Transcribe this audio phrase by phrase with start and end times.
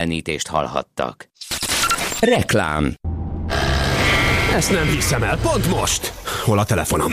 [0.00, 1.28] Enítést hallhattak.
[2.20, 2.94] Reklám
[4.54, 6.12] Ezt nem hiszem el, pont most!
[6.44, 7.12] Hol a telefonom?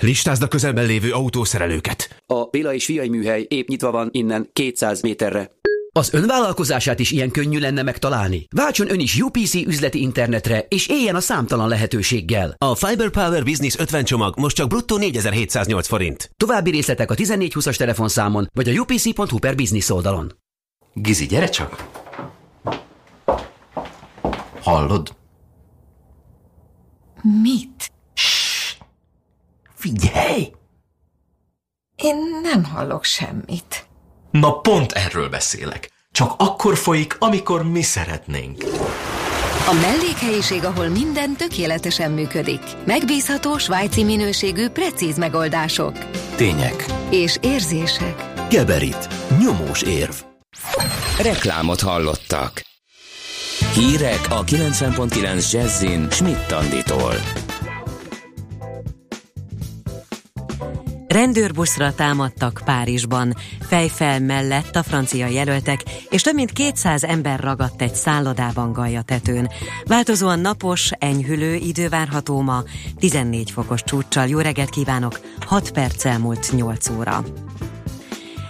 [0.00, 2.22] Listázd a közelben lévő autószerelőket.
[2.26, 5.50] A Béla és Fiai műhely épp nyitva van innen 200 méterre.
[5.92, 8.46] Az önvállalkozását is ilyen könnyű lenne megtalálni.
[8.54, 12.54] Váltson ön is UPC üzleti internetre, és éljen a számtalan lehetőséggel.
[12.58, 16.30] A Fiber Power Business 50 csomag most csak bruttó 4708 forint.
[16.36, 20.32] További részletek a 1420-as telefonszámon, vagy a upc.hu per business oldalon.
[20.94, 22.04] Gizi, gyere csak!
[24.66, 25.16] Hallod?
[27.42, 27.92] Mit?
[29.74, 30.52] Figyelj!
[31.96, 33.86] Én nem hallok semmit.
[34.30, 35.90] Na pont erről beszélek.
[36.10, 38.64] Csak akkor folyik, amikor mi szeretnénk.
[39.68, 42.62] A mellékhelyiség, ahol minden tökéletesen működik.
[42.84, 45.98] Megbízható, svájci minőségű, precíz megoldások.
[46.36, 46.84] Tények.
[47.10, 48.32] És érzések.
[48.50, 49.08] Geberit.
[49.38, 50.14] Nyomós érv.
[51.22, 52.64] Reklámot hallottak.
[53.76, 57.14] Hírek a 90.9 Jazzin Schmidt Tanditól.
[61.08, 67.94] Rendőrbuszra támadtak Párizsban, fejfel mellett a francia jelöltek, és több mint 200 ember ragadt egy
[67.94, 69.50] szállodában tetőn.
[69.84, 72.62] Változóan napos, enyhülő idő várható ma,
[72.98, 74.26] 14 fokos csúccsal.
[74.26, 77.24] Jó reggelt kívánok, 6 perccel múlt 8 óra.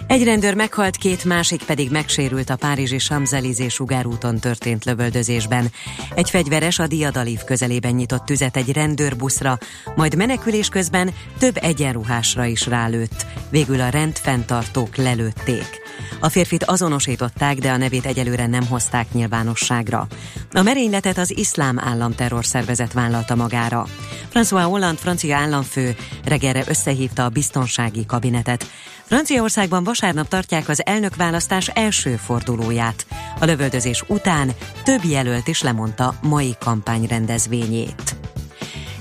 [0.07, 5.73] Egy rendőr meghalt, két másik pedig megsérült a párizsi Champs-Élysées sugárúton történt lövöldözésben.
[6.15, 9.59] Egy fegyveres a Diadalív közelében nyitott tüzet egy rendőrbuszra,
[9.97, 13.27] majd menekülés közben több egyenruhásra is rálőtt.
[13.51, 15.85] Végül a rendfenntartók lelőtték.
[16.21, 20.07] A férfit azonosították, de a nevét egyelőre nem hozták nyilvánosságra.
[20.53, 23.87] A merényletet az iszlám állam terrorszervezet vállalta magára.
[24.35, 28.67] François Hollande francia államfő reggelre összehívta a biztonsági kabinetet.
[29.07, 33.07] Franciaországban vasárnap tartják az elnökválasztás első fordulóját.
[33.41, 34.51] A lövöldözés után
[34.85, 38.17] több jelölt is lemondta mai kampány rendezvényét.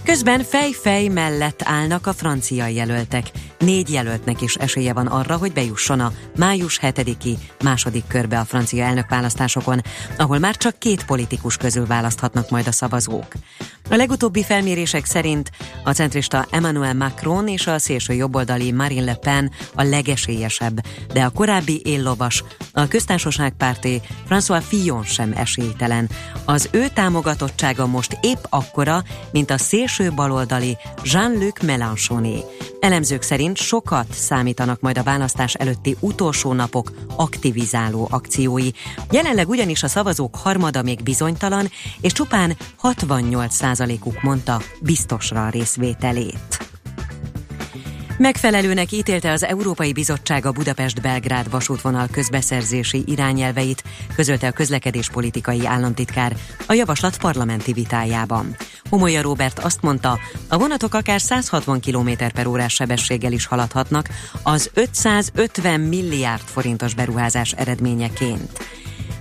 [0.04, 3.32] Közben fej-fej mellett állnak a francia jelöltek.
[3.60, 8.86] Négy jelöltnek is esélye van arra, hogy bejusson a május 7-i második körbe a francia
[8.86, 9.82] elnökválasztásokon,
[10.18, 13.34] ahol már csak két politikus közül választhatnak majd a szavazók.
[13.90, 15.52] A legutóbbi felmérések szerint
[15.84, 21.30] a centrista Emmanuel Macron és a szélső jobboldali Marine Le Pen a legesélyesebb, de a
[21.30, 22.44] korábbi éllovas,
[22.74, 26.10] a köztársaságpárti François Fillon sem esélytelen.
[26.46, 32.44] Az ő támogatottsága most épp akkora, mint a szélső baloldali Jean-Luc Mélenchoné.
[32.80, 38.70] Elemzők szerint sokat számítanak majd a választás előtti utolsó napok aktivizáló akciói.
[39.12, 41.70] Jelenleg ugyanis a szavazók harmada még bizonytalan,
[42.02, 46.75] és csupán 68%-uk mondta biztosra a részvételét.
[48.18, 53.84] Megfelelőnek ítélte az Európai Bizottság a Budapest-Belgrád vasútvonal közbeszerzési irányelveit,
[54.16, 56.36] közölte a közlekedéspolitikai államtitkár
[56.68, 58.56] a javaslat parlamenti vitájában.
[58.90, 64.10] Homolya Robert azt mondta, a vonatok akár 160 km per órás sebességgel is haladhatnak
[64.44, 68.60] az 550 milliárd forintos beruházás eredményeként.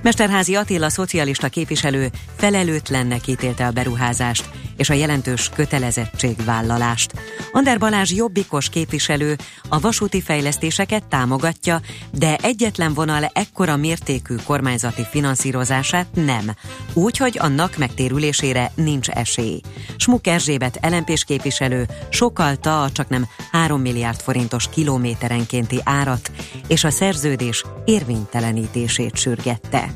[0.03, 7.12] Mesterházi Attila szocialista képviselő felelőtlennek ítélte a beruházást és a jelentős kötelezettségvállalást.
[7.52, 9.36] Ander Balázs jobbikos képviselő
[9.68, 11.80] a vasúti fejlesztéseket támogatja,
[12.10, 16.54] de egyetlen vonal ekkora mértékű kormányzati finanszírozását nem,
[16.92, 19.60] úgy, hogy annak megtérülésére nincs esély.
[19.96, 26.30] Smuk Erzsébet LMP-s képviselő sokalta a csak nem 3 milliárd forintos kilométerenkénti árat
[26.66, 29.88] és a szerződés érvénytelenítését sürgette.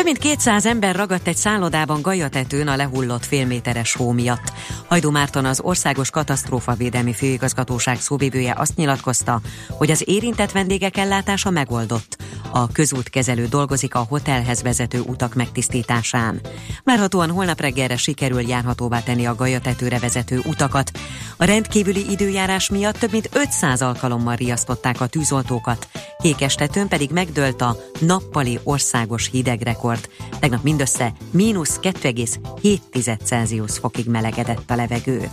[0.00, 4.52] Több mint 200 ember ragadt egy szállodában Gajatetőn a lehullott félméteres hó miatt.
[4.88, 12.19] Hajdú Márton az Országos Katasztrófavédelmi Főigazgatóság szóvivője azt nyilatkozta, hogy az érintett vendégek ellátása megoldott.
[12.52, 16.40] A közútkezelő dolgozik a hotelhez vezető utak megtisztításán.
[16.84, 20.90] Várhatóan holnap reggelre sikerül járhatóvá tenni a Gajatetőre vezető utakat.
[21.36, 25.88] A rendkívüli időjárás miatt több mint 500 alkalommal riasztották a tűzoltókat.
[26.18, 30.08] Kékestetőn pedig megdőlt a nappali országos hidegrekord.
[30.38, 35.30] Tegnap mindössze mínusz 2,7 Celsius fokig melegedett a levegő.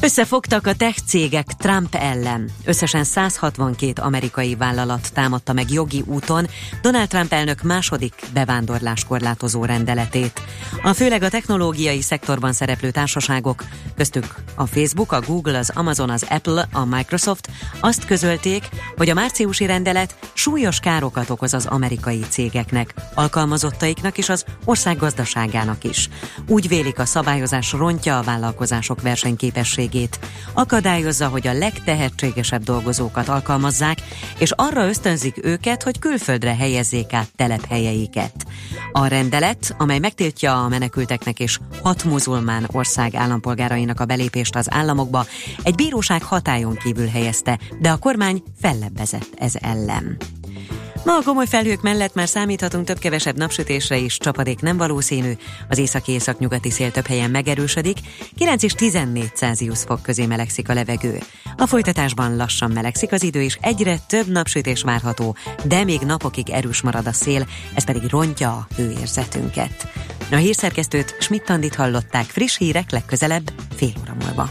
[0.00, 2.50] Összefogtak a tech cégek Trump ellen.
[2.64, 6.46] Összesen 162 amerikai vállalat támadta meg jogi úton
[6.82, 10.40] Donald Trump elnök második bevándorlás korlátozó rendeletét.
[10.82, 13.64] A főleg a technológiai szektorban szereplő társaságok,
[13.96, 17.48] köztük a Facebook, a Google, az Amazon, az Apple, a Microsoft
[17.80, 24.44] azt közölték, hogy a márciusi rendelet súlyos károkat okoz az amerikai cégeknek, alkalmazottaiknak és az
[24.64, 26.08] ország gazdaságának is.
[26.46, 30.18] Úgy vélik a szabályozás rontja a vállalkozások versenyképességét tevékenységét,
[30.52, 33.98] akadályozza, hogy a legtehetségesebb dolgozókat alkalmazzák,
[34.38, 38.46] és arra ösztönzik őket, hogy külföldre helyezzék át telephelyeiket.
[38.92, 45.26] A rendelet, amely megtiltja a menekülteknek és hat muzulmán ország állampolgárainak a belépést az államokba,
[45.62, 50.16] egy bíróság hatályon kívül helyezte, de a kormány fellebbezett ez ellen.
[51.04, 55.32] Ma a komoly felhők mellett már számíthatunk több-kevesebb napsütésre is, csapadék nem valószínű,
[55.68, 57.98] az északi északnyugati szél több helyen megerősödik,
[58.36, 61.18] 9 és 14 Celsius fok közé melegszik a levegő.
[61.56, 66.80] A folytatásban lassan melegszik az idő, és egyre több napsütés várható, de még napokig erős
[66.80, 69.88] marad a szél, ez pedig rontja a hőérzetünket.
[70.30, 74.50] A hírszerkesztőt Schmidt-Tandit hallották friss hírek legközelebb fél óra múlva.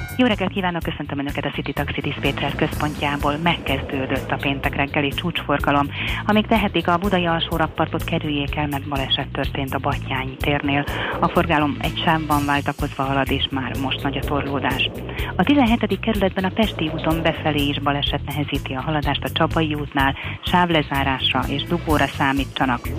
[0.21, 3.37] Jó reggelt kívánok, köszöntöm Önöket a City Taxi Dispatcher központjából.
[3.43, 5.87] Megkezdődött a péntek reggeli csúcsforgalom.
[6.25, 10.85] Amíg tehetik, a budai alsó rakpartot kerüljék el, mert baleset történt a Batyányi térnél.
[11.19, 14.89] A forgalom egy sávban váltakozva halad, és már most nagy a torlódás.
[15.35, 15.99] A 17.
[15.99, 21.63] kerületben a Pesti úton befelé is baleset nehezíti a haladást a Csabai útnál, sávlezárásra és
[21.63, 22.89] dugóra számítsanak.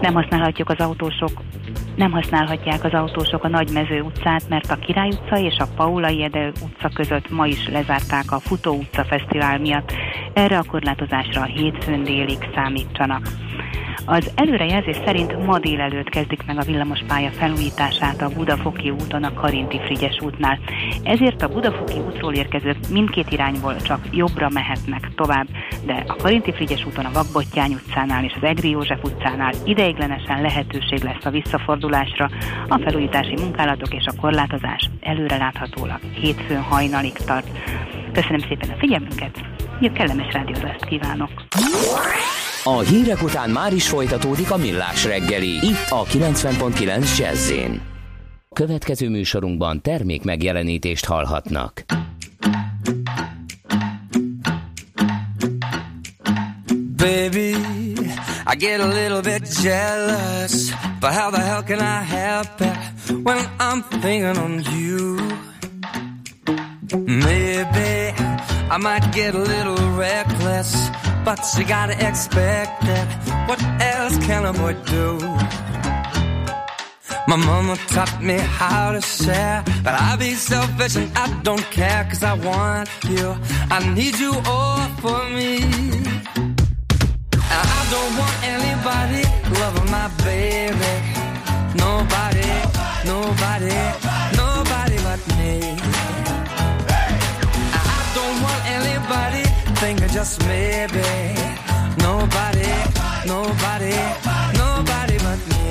[0.00, 1.42] Nem használhatjuk az autósok
[1.96, 6.52] nem használhatják az autósok a Nagymező utcát, mert a Király utca és a Paulai Ede
[6.64, 9.92] utca között ma is lezárták a Futó utca fesztivál miatt.
[10.32, 13.28] Erre a korlátozásra hétfőn délig számítsanak.
[14.04, 19.80] Az előrejelzés szerint ma délelőtt kezdik meg a villamospálya felújítását a Budafoki úton a Karinti
[19.84, 20.58] Frigyes útnál.
[21.02, 25.46] Ezért a Budafoki útról érkezők mindkét irányból csak jobbra mehetnek tovább,
[25.84, 31.02] de a Karinti Frigyes úton a Vakbottyány utcánál és az Egri József utcánál ideiglenesen lehetőség
[31.02, 32.30] lesz a visszafordulásra,
[32.68, 37.48] a felújítási munkálatok és a korlátozás előreláthatólag hétfőn hajnalig tart.
[38.12, 39.44] Köszönöm szépen a figyelmünket,
[39.80, 41.30] jó kellemes rádiózást kívánok!
[42.64, 47.52] A hírek után már is folytatódik a millás reggeli, itt a 90.9 jazz
[48.54, 51.84] Következő műsorunkban termék megjelenítést hallhatnak.
[56.96, 57.50] Baby,
[58.46, 60.70] I get a little bit jealous,
[61.00, 62.76] but how the hell can I help it
[63.24, 65.16] when I'm thinking on you?
[67.06, 68.14] Maybe
[68.70, 70.90] I might get a little reckless
[71.24, 73.06] but you gotta expect it.
[73.48, 75.18] What else can a boy do?
[77.28, 82.04] My mama taught me how to share, but I be selfish and I don't care,
[82.10, 83.36] cause I want you.
[83.70, 85.62] I need you all for me.
[87.54, 89.22] And I don't want anybody
[89.60, 90.94] loving my baby.
[91.74, 92.50] Nobody,
[93.06, 93.74] nobody,
[94.36, 95.91] nobody but me.
[100.12, 101.08] Just maybe.
[101.98, 102.72] Nobody,
[103.26, 103.96] nobody,
[104.62, 105.68] nobody but me.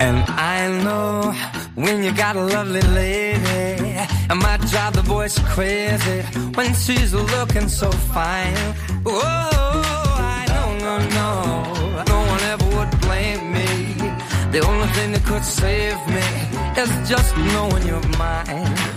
[0.00, 1.32] And I know
[1.74, 3.98] when you got a lovely lady,
[4.30, 6.22] it might drive the boys crazy
[6.56, 8.56] when she's looking so fine.
[9.04, 9.20] Oh,
[10.38, 13.68] I know, no, no, no one ever would blame me.
[14.52, 16.26] The only thing that could save me
[16.82, 18.91] is just knowing you're mine.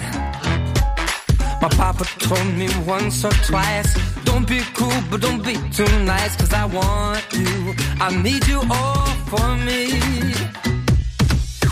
[1.65, 3.91] My papa told me once or twice,
[4.23, 7.73] don't be cool, but don't be too nice, cause I want you.
[7.99, 9.89] I need you all for me.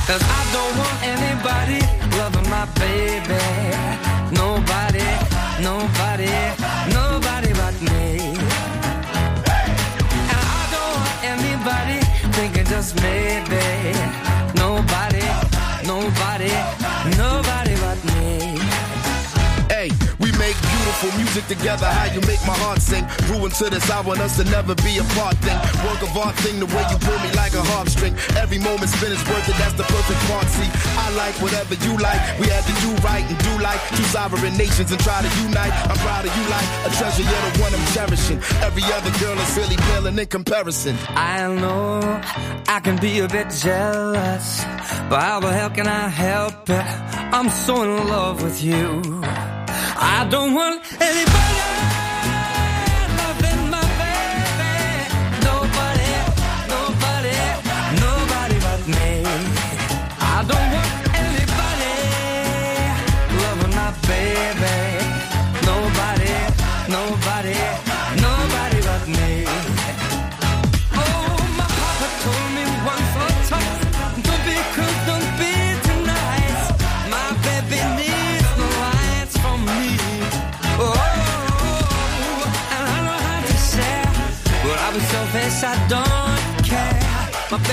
[0.07, 1.79] Cause I don't want anybody
[2.17, 3.37] loving my baby.
[4.33, 5.05] Nobody,
[5.61, 6.33] nobody,
[6.89, 8.33] nobody but me.
[10.33, 11.99] And I don't want anybody
[12.33, 13.93] thinking just maybe.
[14.57, 15.27] Nobody,
[15.85, 16.51] nobody,
[17.15, 18.52] nobody but me.
[20.83, 21.85] Beautiful music together.
[21.87, 23.07] How you make my heart sing.
[23.31, 25.39] Ruin to this, I want us to never be apart.
[25.39, 25.55] Thing,
[25.87, 26.59] work of art thing.
[26.59, 28.11] The way you pull me like a harp string.
[28.35, 29.55] Every moment spent is worth it.
[29.55, 30.43] That's the perfect part.
[30.51, 30.67] See,
[30.99, 32.19] I like whatever you like.
[32.35, 35.71] We had to do right and do like two sovereign nations and try to unite.
[35.87, 37.23] I'm proud of you like a treasure.
[37.23, 38.39] You're the one I'm cherishing.
[38.59, 40.99] Every other girl is really paling in comparison.
[41.15, 42.03] I know
[42.67, 44.67] I can be a bit jealous,
[45.07, 46.85] but how the hell can I help it?
[47.31, 49.01] I'm so in love with you.
[49.95, 51.92] I don't want and they burn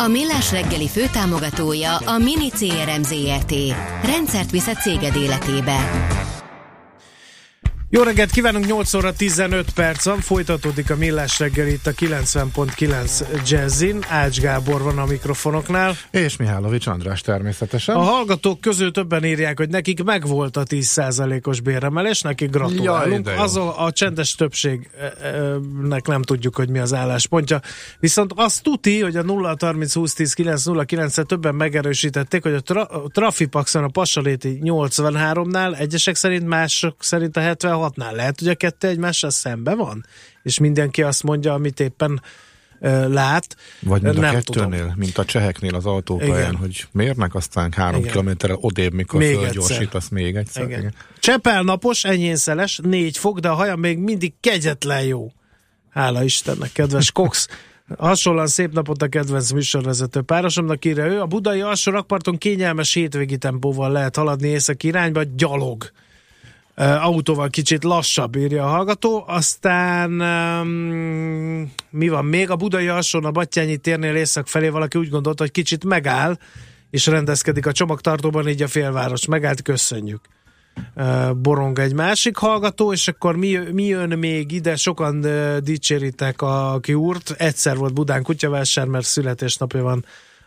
[0.00, 3.52] A Millás reggeli főtámogatója a Mini CRM Zrt.
[4.04, 5.90] Rendszert visz a céged életébe.
[7.92, 13.48] Jó reggelt kívánunk, 8 óra 15 perc van, folytatódik a Millás reggel itt a 90.9
[13.48, 14.04] Jazzin.
[14.08, 15.96] Ács Gábor van a mikrofonoknál.
[16.10, 17.94] És Mihálovics András természetesen.
[17.94, 23.26] A hallgatók közül többen írják, hogy nekik megvolt a 10%-os béremelés, nekik gratulálunk.
[23.26, 27.60] Jaj, az a, a csendes többségnek nem tudjuk, hogy mi az álláspontja.
[28.00, 32.54] Viszont azt tuti, hogy a 0 30 20 10 9 0 9 többen megerősítették, hogy
[32.54, 37.40] a, tra- a Trafipaxon a Passaléti 83-nál, egyesek szerint, mások szerint a
[37.80, 38.14] 76-nál.
[38.14, 40.04] Lehet, hogy a kettő egymással szembe van?
[40.42, 42.22] És mindenki azt mondja, amit éppen
[42.80, 43.56] ö, lát.
[43.80, 44.94] Vagy mind a Nem kettőnél, tudom.
[44.96, 46.54] mint a cseheknél az autópályán, Igen.
[46.54, 48.10] hogy mérnek, aztán három Igen.
[48.10, 50.64] kilométerrel odébb, mikor Még fölgyorsítasz még egyszer.
[50.64, 50.78] Igen.
[50.78, 50.94] Igen.
[51.18, 55.32] Csepel napos, enyészeles, négy fok, de a haja még mindig kegyetlen jó.
[55.90, 57.48] Hála Istennek, kedves Cox.
[57.98, 61.20] Hasonlóan szép napot a kedvenc műsorvezető párosomnak írja ő.
[61.20, 65.90] A budai alsó rakparton kényelmes hétvégi tempóval lehet haladni észak irányba, gyalog.
[66.80, 69.24] Autóval kicsit lassabb, írja a hallgató.
[69.26, 72.50] Aztán um, mi van még?
[72.50, 76.38] A budai alsón a Battyányi térnél észak felé valaki úgy gondolta, hogy kicsit megáll,
[76.90, 80.20] és rendezkedik a csomagtartóban, így a félváros megállt, köszönjük.
[80.96, 84.76] Uh, borong egy másik hallgató, és akkor mi, mi jön még ide?
[84.76, 87.34] Sokan uh, dicséritek a kiúrt.
[87.38, 90.04] Egyszer volt Budán kutyavásár, mert születésnapja van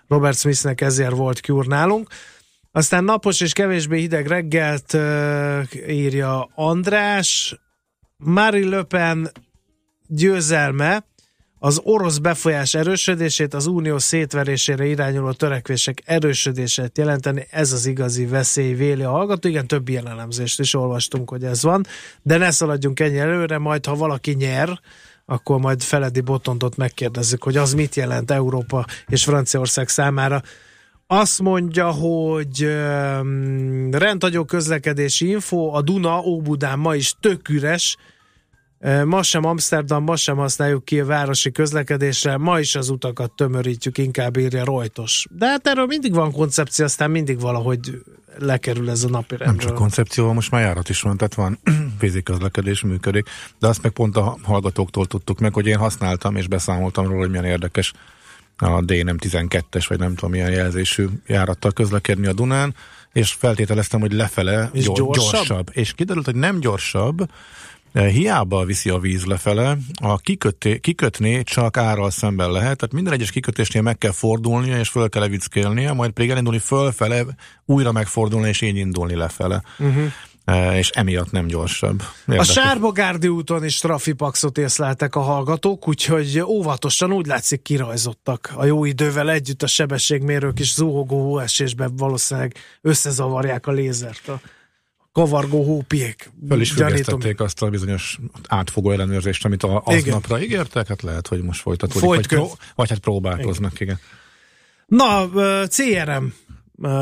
[0.07, 2.07] Robert Smithnek, ezért volt kiúr nálunk.
[2.75, 4.97] Aztán napos és kevésbé hideg reggelt
[5.87, 7.59] írja András.
[8.17, 9.31] Marie Le Pen
[10.07, 11.05] győzelme
[11.59, 18.73] az orosz befolyás erősödését, az unió szétverésére irányuló törekvések erősödését jelenteni, ez az igazi veszély,
[18.73, 19.47] véli a hallgató.
[19.47, 21.85] Igen, több ilyen elemzést is olvastunk, hogy ez van,
[22.21, 24.79] de ne szaladjunk ennyi előre, majd ha valaki nyer,
[25.25, 30.41] akkor majd Feledi Botondot megkérdezzük, hogy az mit jelent Európa és Franciaország számára.
[31.07, 37.97] Azt mondja, hogy um, rendhagyó közlekedési info, a Duna Óbudán ma is tök üres,
[39.05, 43.97] Ma sem Amsterdam, ma sem használjuk ki a városi közlekedésre, ma is az utakat tömörítjük,
[43.97, 45.25] inkább írja Rojtos.
[45.31, 48.01] De hát erről mindig van koncepció, aztán mindig valahogy
[48.37, 51.59] lekerül ez a napi Nem csak koncepció, most már járat is van, tehát van
[52.23, 53.29] közlekedés működik,
[53.59, 57.29] de azt meg pont a hallgatóktól tudtuk meg, hogy én használtam és beszámoltam róla, hogy
[57.29, 57.93] milyen érdekes
[58.57, 62.75] a D nem 12-es, vagy nem tudom milyen jelzésű járattal közlekedni a Dunán,
[63.13, 65.31] és feltételeztem, hogy lefele És gyor- gyorsabb?
[65.31, 65.69] gyorsabb.
[65.73, 67.29] És kiderült, hogy nem gyorsabb,
[67.91, 73.13] de hiába viszi a víz lefele, a kiköté, kikötné csak árral szemben lehet, tehát minden
[73.13, 77.25] egyes kikötésnél meg kell fordulnia, és föl kell levickélnie, majd pedig elindulni fölfele,
[77.65, 79.63] újra megfordulni, és így indulni lefele.
[79.79, 80.11] Uh-huh.
[80.73, 82.01] És emiatt nem gyorsabb.
[82.01, 82.51] A Érdekes.
[82.51, 89.31] Sárbogárdi úton is trafipaxot észleltek a hallgatók, úgyhogy óvatosan úgy látszik kirajzottak a jó idővel
[89.31, 94.27] együtt a sebességmérők is zuhogó hóesésben valószínűleg összezavarják a lézert.
[94.27, 94.39] A
[95.11, 96.31] kavargó hópiék.
[96.47, 101.41] Föl is függesztették azt a bizonyos átfogó ellenőrzést, amit a, aznapra ígértek, hát lehet, hogy
[101.41, 102.39] most folytatódik, vagy, Folytköv.
[102.39, 103.99] pró- vagy hát próbálkoznak, igen.
[104.85, 106.25] Na, ö, CRM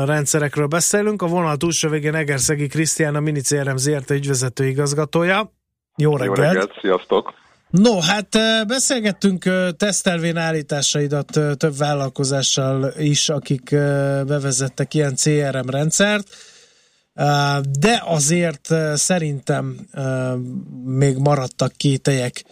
[0.04, 1.22] rendszerekről beszélünk.
[1.22, 5.52] A vonal túlsó végén Egerszegi Krisztián, a Mini CRM ZRT ügyvezető igazgatója.
[5.96, 6.36] Jó reggelt!
[6.36, 7.40] Jó reggelt, sziasztok!
[7.70, 8.28] No, hát
[8.66, 9.44] beszélgettünk
[9.76, 13.70] tesztelvén állításaidat több vállalkozással is, akik
[14.26, 16.28] bevezettek ilyen CRM rendszert,
[17.78, 19.86] de azért szerintem
[20.84, 22.44] még maradtak kételyek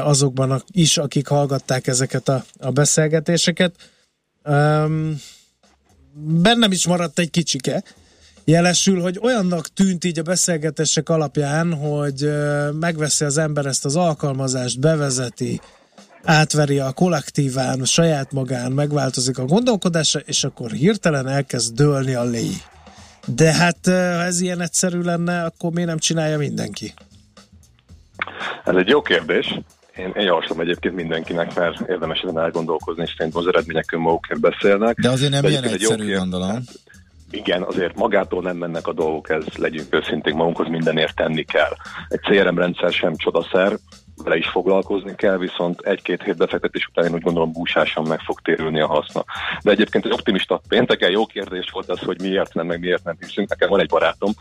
[0.00, 3.74] azokban is, akik hallgatták ezeket a, a beszélgetéseket.
[6.20, 7.82] Bennem is maradt egy kicsike.
[8.44, 12.30] Jelesül, hogy olyannak tűnt így a beszélgetések alapján, hogy
[12.80, 15.60] megveszi az ember ezt az alkalmazást, bevezeti,
[16.24, 22.54] átveri a kollektíván, saját magán, megváltozik a gondolkodása, és akkor hirtelen elkezd dőlni a léj.
[23.26, 26.94] De hát ha ez ilyen egyszerű lenne, akkor miért nem csinálja mindenki?
[28.64, 29.60] Ez egy jó kérdés.
[29.98, 35.00] Én, én javaslom egyébként mindenkinek, mert érdemes ezen elgondolkozni, és szerintem az eredmények önmagukért beszélnek.
[35.00, 36.62] De azért nem ilyen egyébként egy jó egyszerű, gondolom.
[37.30, 41.72] Igen, azért magától nem mennek a dolgok, ez legyünk őszinték, magunkhoz mindenért tenni kell.
[42.08, 43.78] Egy CRM rendszer sem csodaszer,
[44.24, 48.40] vele is foglalkozni kell, viszont egy-két hét befektetés után én úgy gondolom búsásan meg fog
[48.40, 49.24] térülni a haszna.
[49.62, 53.16] De egyébként egy optimista pénteken jó kérdés volt az, hogy miért nem, meg miért nem
[53.20, 53.48] hiszünk.
[53.48, 54.32] Nekem van egy barátom,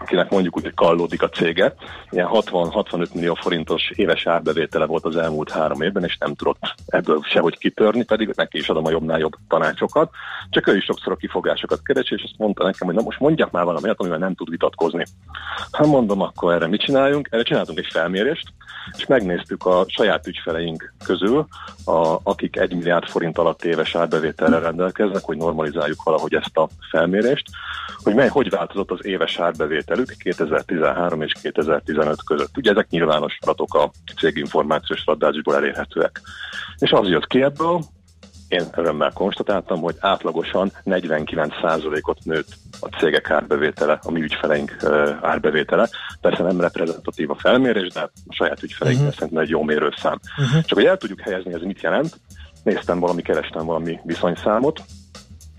[0.00, 1.74] akinek mondjuk úgy, hogy kallódik a cége.
[2.10, 7.20] Ilyen 60-65 millió forintos éves árbevétele volt az elmúlt három évben, és nem tudott ebből
[7.22, 10.10] sehogy kitörni, pedig neki is adom a jobbnál jobb tanácsokat.
[10.50, 13.50] Csak ő is sokszor a kifogásokat keresi, és azt mondta nekem, hogy na most mondjak
[13.50, 15.04] már valamit, amivel nem tud vitatkozni.
[15.72, 17.28] Hát mondom, akkor erre mit csináljunk?
[17.30, 18.52] Erre csináltunk egy felmérést,
[18.96, 21.46] és megnéztük a saját ügyfeleink közül,
[21.84, 27.44] a, akik egy milliárd forint alatt éves árbevételre rendelkeznek, hogy normalizáljuk valahogy ezt a felmérést,
[28.02, 29.38] hogy mely, hogy változott az éves
[29.90, 32.56] árbevételük 2013 és 2015 között.
[32.56, 36.20] Ugye ezek nyilvános adatok a céginformációs adatbázisból elérhetőek.
[36.78, 37.80] És az jött ki ebből,
[38.48, 42.48] én örömmel konstatáltam, hogy átlagosan 49%-ot nőtt
[42.80, 44.76] a cégek árbevétele, a mi ügyfeleink
[45.20, 45.88] árbevétele.
[46.20, 49.14] Persze nem reprezentatív a felmérés, de a saját ügyfeleink uh-huh.
[49.14, 50.18] szerintem egy jó mérőszám.
[50.38, 50.64] Uh-huh.
[50.64, 52.20] Csak hogy el tudjuk helyezni, ez mit jelent,
[52.62, 54.82] néztem valami, kerestem valami viszonyszámot,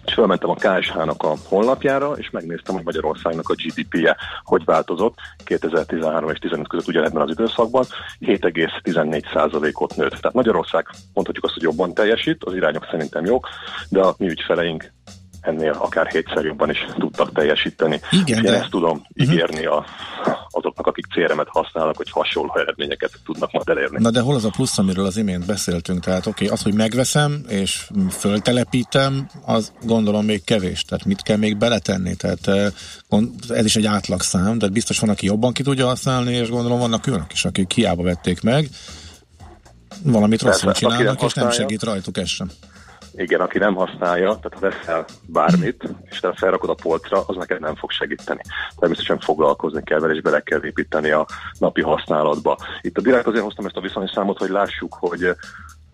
[0.05, 6.29] és felmentem a KSH-nak a honlapjára, és megnéztem, hogy Magyarországnak a GDP-je hogy változott 2013
[6.29, 7.85] és 2015 között ugyanebben az időszakban,
[8.19, 10.09] 7,14%-ot nőtt.
[10.09, 13.47] Tehát Magyarország mondhatjuk azt, hogy jobban teljesít, az irányok szerintem jók,
[13.89, 14.91] de a mi ügyfeleink
[15.41, 17.99] ennél akár hétszer jobban is tudtak teljesíteni.
[18.11, 18.49] Igen, de...
[18.49, 19.33] Én ezt tudom uh-huh.
[19.33, 19.85] ígérni a,
[20.49, 23.97] azoknak, akik CRM-et használnak, hogy hasonló eredményeket tudnak majd elérni.
[24.01, 25.99] Na de hol az a plusz, amiről az imént beszéltünk?
[25.99, 30.83] Tehát oké, okay, az, hogy megveszem és föltelepítem, az gondolom még kevés.
[30.83, 32.15] Tehát mit kell még beletenni?
[32.15, 32.47] Tehát
[33.49, 37.07] ez is egy átlagszám, de biztos van, aki jobban ki tudja használni, és gondolom vannak
[37.07, 38.69] olyanok is, akik hiába vették meg,
[40.03, 42.51] valamit rosszul csinálnak, és nem segít rajtuk ez sem
[43.15, 47.59] igen, aki nem használja, tehát ha veszel bármit, és te felrakod a polcra, az neked
[47.59, 48.41] nem fog segíteni.
[48.79, 51.27] Természetesen foglalkozni kell vele, és bele kell építeni a
[51.59, 52.57] napi használatba.
[52.81, 55.35] Itt a direkt azért hoztam ezt a viszonyszámot, hogy lássuk, hogy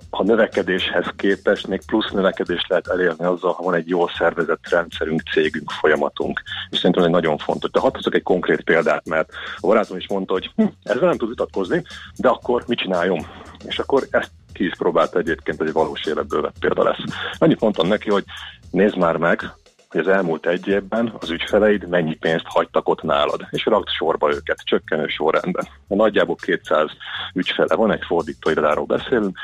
[0.10, 5.22] a növekedéshez képest még plusz növekedést lehet elérni azzal, ha van egy jól szervezett rendszerünk,
[5.22, 6.42] cégünk, folyamatunk.
[6.70, 7.72] És szerintem ez egy nagyon fontos.
[7.72, 11.30] De hadd egy konkrét példát, mert a barátom is mondta, hogy hm, ezzel nem tud
[11.30, 11.84] vitatkozni,
[12.16, 13.26] de akkor mit csináljunk?
[13.66, 17.04] És akkor ezt ki is próbálta egyébként, egy valós életből vett példa lesz.
[17.38, 18.24] Annyit mondtam neki, hogy
[18.72, 19.52] nézd már meg,
[19.90, 24.34] hogy az elmúlt egy évben az ügyfeleid mennyi pénzt hagytak ott nálad, és rakd sorba
[24.34, 25.68] őket, csökkenő sorrendben.
[25.88, 26.90] A nagyjából 200
[27.34, 29.38] ügyfele van, egy fordítóirodáról beszélünk,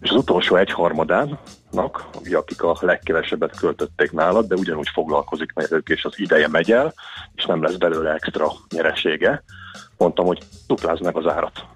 [0.00, 6.18] és az utolsó egyharmadának, akik a legkevesebbet költötték nálad, de ugyanúgy foglalkozik velük, és az
[6.18, 6.94] ideje megy el,
[7.34, 9.42] és nem lesz belőle extra nyeresége,
[9.96, 11.66] mondtam, hogy duplázd meg az árat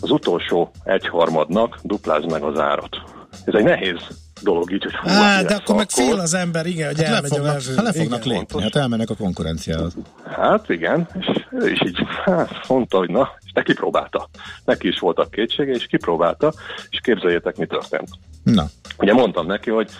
[0.00, 2.96] az utolsó egyharmadnak dupláz meg az árat.
[3.44, 3.98] Ez egy nehéz
[4.42, 7.30] dolog így, hogy hú, Á, de akkor meg fél az ember, igen, hogy hát elmegy
[7.30, 7.74] fognak, a verseny.
[7.74, 9.96] Hát le fognak igen, lépni, hát elmennek a konkurenciához.
[10.24, 14.28] Hát igen, és ő is így hát, mondta, hogy na, és neki kipróbálta.
[14.64, 16.52] Neki is voltak kétsége, és kipróbálta,
[16.90, 18.08] és képzeljétek, mi történt.
[18.42, 18.64] Na.
[18.98, 19.90] Ugye mondtam neki, hogy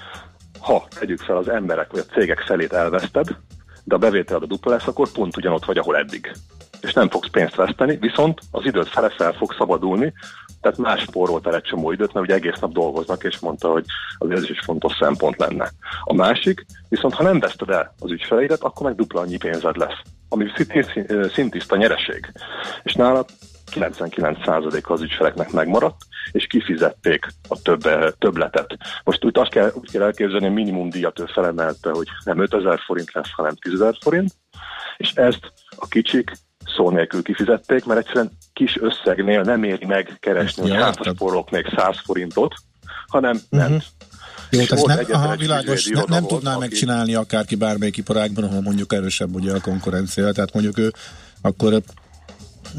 [0.61, 3.37] ha tegyük fel az emberek vagy a cégek felét elveszted,
[3.85, 6.33] de a bevétel a dupla lesz, akkor pont ugyanott vagy, ahol eddig
[6.87, 10.13] és nem fogsz pénzt veszteni, viszont az időt fele fel fog szabadulni,
[10.61, 13.85] tehát más spórolt el egy csomó időt, mert ugye egész nap dolgoznak, és mondta, hogy
[14.19, 15.71] az ez is fontos szempont lenne.
[16.05, 20.01] A másik, viszont ha nem veszted el az ügyfeleidet, akkor meg dupla annyi pénzed lesz,
[20.29, 20.47] ami
[21.33, 22.33] szintiszta nyereség.
[22.83, 23.25] És nála
[23.75, 25.97] 99% az ügyfeleknek megmaradt,
[26.33, 27.83] és kifizették a több,
[28.19, 28.77] többletet.
[29.05, 33.13] Most úgy azt kell, úgy kell elképzelni, minimum díjat ő felemelte, hogy nem 5000 forint
[33.13, 34.31] lesz, hanem 10 forint,
[34.97, 36.33] és ezt a kicsik
[36.77, 41.97] szó nélkül kifizették, mert egyszerűen kis összegnél nem éri meg keresni, hogy házasporolok még 100
[42.05, 42.55] forintot,
[43.07, 43.69] hanem uh-huh.
[43.69, 43.85] ment.
[44.51, 46.61] Jó, tehát nem, aha, világos, ne, nem tudná aki...
[46.61, 50.93] megcsinálni akárki bármelyik iparágban, ahol mondjuk erősebb ugye a konkurencia, tehát mondjuk ő
[51.41, 51.83] akkor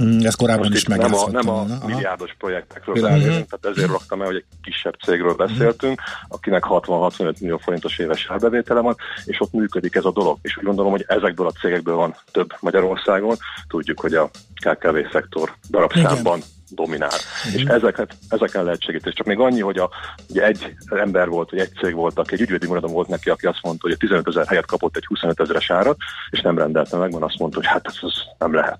[0.01, 4.21] Mm, ez korábban Most is nem a, nem a milliárdos projektekről beszélünk, tehát ezért raktam
[4.21, 8.95] el, hogy egy kisebb cégről beszéltünk, akinek 60-65 millió forintos éves elbevétele van,
[9.25, 10.37] és ott működik ez a dolog.
[10.41, 13.35] És úgy gondolom, hogy ezekből a cégekből van több Magyarországon.
[13.67, 17.17] Tudjuk, hogy a KKV szektor darabszámban dominál.
[17.49, 17.53] Mm.
[17.53, 19.15] És ezeket, ezeken lehet segíteni.
[19.15, 19.89] Csak még annyi, hogy a,
[20.29, 23.45] ugye egy ember volt, vagy egy cég volt, aki egy ügyvédi muradom volt neki, aki
[23.45, 25.97] azt mondta, hogy a 15 ezer helyet kapott egy 25 ezeres árat,
[26.29, 28.79] és nem rendelte meg, mert azt mondta, hogy hát ez, ez nem lehet.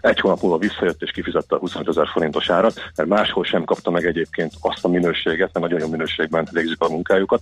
[0.00, 3.90] Egy hónap múlva visszajött és kifizette a 25 ezer forintos árat, mert máshol sem kapta
[3.90, 7.40] meg egyébként azt a minőséget, mert nagyon jó minőségben végzik a munkájukat,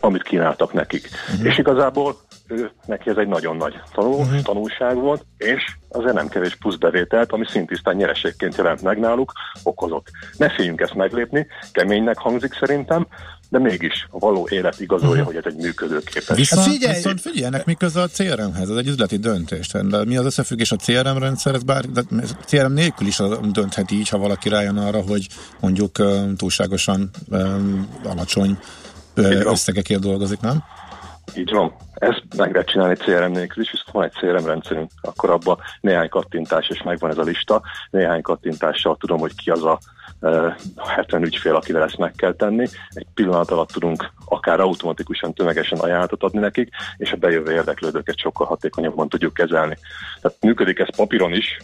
[0.00, 1.08] amit kínáltak nekik.
[1.30, 1.46] Uh-huh.
[1.46, 2.16] És igazából
[2.48, 4.42] ő, neki ez egy nagyon nagy tanul, uh-huh.
[4.42, 9.32] tanulság volt, és azért nem kevés plusz bevételt, ami szintisztán nyereségként jelent meg náluk,
[9.62, 10.06] okozott.
[10.36, 13.06] Ne féljünk ezt meglépni, keménynek hangzik szerintem,
[13.48, 16.36] de mégis a való élet igazolja, hogy ez egy működőképes.
[16.36, 18.70] Viszont, hát figyelj, viszont figyelj, ennek mi köze a CRM-hez?
[18.70, 19.68] Ez egy üzleti döntés.
[19.68, 21.54] De mi az összefüggés a CRM rendszer?
[21.54, 22.02] Ez bár, de
[22.46, 23.20] CRM nélkül is
[23.52, 25.26] dönthet így, ha valaki rájön arra, hogy
[25.60, 26.02] mondjuk
[26.36, 28.58] túlságosan um, alacsony
[29.44, 30.62] összegekért dolgozik, nem?
[31.36, 31.74] Így van.
[31.94, 36.08] Ezt meg lehet csinálni CRM nélkül is, viszont van egy CRM rendszerünk, akkor abban néhány
[36.08, 39.78] kattintás, és megvan ez a lista, néhány kattintással tudom, hogy ki az a
[40.86, 42.66] 70 ügyfél, akire ezt meg kell tenni.
[42.88, 48.46] Egy pillanat alatt tudunk akár automatikusan, tömegesen ajánlatot adni nekik, és a bejövő érdeklődőket sokkal
[48.46, 49.78] hatékonyabban tudjuk kezelni.
[50.20, 51.56] Tehát működik ez papíron is,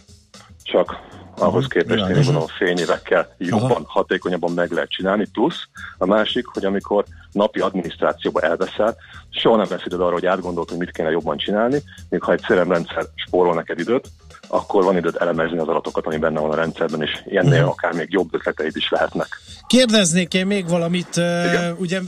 [0.63, 0.97] csak
[1.37, 5.27] ahhoz képest én gondolom fényévekkel jobban, hatékonyabban meg lehet csinálni.
[5.31, 8.95] Plusz a másik, hogy amikor napi adminisztrációba elveszel,
[9.29, 12.43] soha nem lesz időd arra, hogy átgondolt, hogy mit kéne jobban csinálni, még ha egy
[12.47, 14.07] szeremrendszer spórol neked időt,
[14.47, 17.69] akkor van időt elemezni az adatokat, ami benne van a rendszerben, és ilyennél uh-huh.
[17.69, 19.27] akár még jobb ötleteid is lehetnek.
[19.67, 21.75] Kérdeznék én még valamit, Igen.
[21.79, 21.99] ugye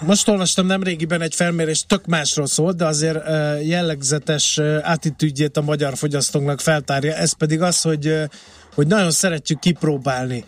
[0.00, 3.26] most olvastam nemrégiben egy felmérés, tök másról szólt, de azért
[3.62, 7.14] jellegzetes attitűdjét a magyar fogyasztóknak feltárja.
[7.14, 8.14] Ez pedig az, hogy,
[8.74, 10.44] hogy nagyon szeretjük kipróbálni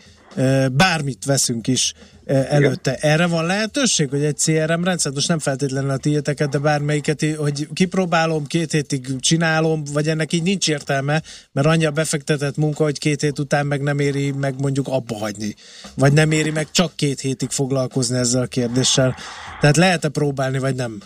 [0.73, 2.97] bármit veszünk is előtte.
[2.99, 3.13] Igen.
[3.13, 7.69] Erre van lehetőség, hogy egy CRM rendszer, most nem feltétlenül a tiéteket, de bármelyiket, hogy
[7.73, 12.99] kipróbálom, két hétig csinálom, vagy ennek így nincs értelme, mert annyi a befektetett munka, hogy
[12.99, 15.55] két hét után meg nem éri meg mondjuk abba hagyni.
[15.95, 19.17] Vagy nem éri meg csak két hétig foglalkozni ezzel a kérdéssel.
[19.61, 20.99] Tehát lehet-e próbálni, vagy nem?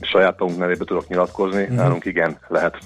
[0.00, 1.76] Saját magunk nevébe tudok nyilatkozni, uh-huh.
[1.76, 2.78] nálunk igen, lehet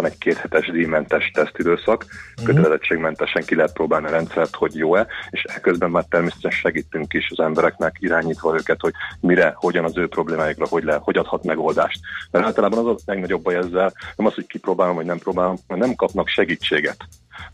[0.00, 2.44] van egy kéthetes díjmentes tesztidőszak, uh-huh.
[2.44, 7.44] kötelezettségmentesen ki lehet próbálni a rendszert, hogy jó-e, és ekközben már természetesen segítünk is az
[7.44, 12.00] embereknek, irányítva őket, hogy mire, hogyan az ő problémáikra, hogy, le, hogy adhat megoldást.
[12.30, 15.80] Mert általában az a legnagyobb baj ezzel, nem az, hogy kipróbálom, vagy nem próbálom, mert
[15.80, 16.96] nem kapnak segítséget.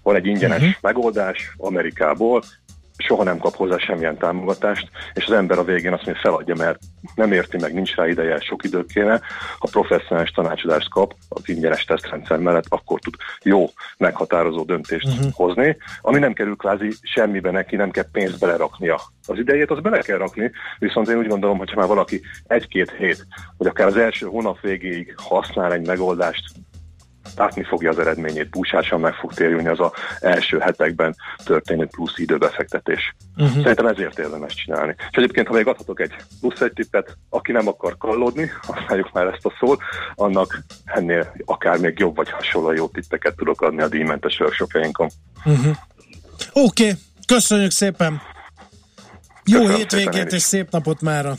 [0.02, 0.74] Van egy ingyenes uh-huh.
[0.80, 2.42] megoldás Amerikából,
[2.96, 6.78] soha nem kap hozzá semmilyen támogatást, és az ember a végén azt mondja, feladja, mert
[7.14, 9.20] nem érti meg, nincs rá ideje, sok idő kéne.
[9.59, 15.33] Ha professzionális tanácsadást kap az ingyenes tesztrendszer mellett, akkor tud jó, meghatározó döntést uh-huh.
[15.33, 19.00] hozni, ami nem kerül kvázi semmibe neki, nem kell pénzt beleraknia.
[19.26, 22.90] Az idejét az bele kell rakni, viszont én úgy gondolom, hogy ha már valaki egy-két
[22.90, 23.26] hét,
[23.57, 26.44] vagy akár az első hónap végéig használ egy megoldást,
[27.37, 33.14] látni fogja az eredményét, búsásan meg fog térülni az a első hetekben történő plusz időbefektetés.
[33.37, 33.62] Uh-huh.
[33.62, 34.94] Szerintem ezért érdemes csinálni.
[35.10, 39.26] És egyébként, ha még adhatok egy plusz egy tippet, aki nem akar kallódni, használjuk már
[39.26, 39.80] ezt a szót,
[40.14, 45.08] annak ennél akár még jobb vagy hasonló jó tippeket tudok adni a díjmentes workshopjainkon.
[45.44, 45.76] Uh-huh.
[46.52, 46.98] Oké, okay.
[47.26, 48.20] köszönjük szépen!
[49.44, 51.34] Jó Köszönöm hétvégét és szép napot mára!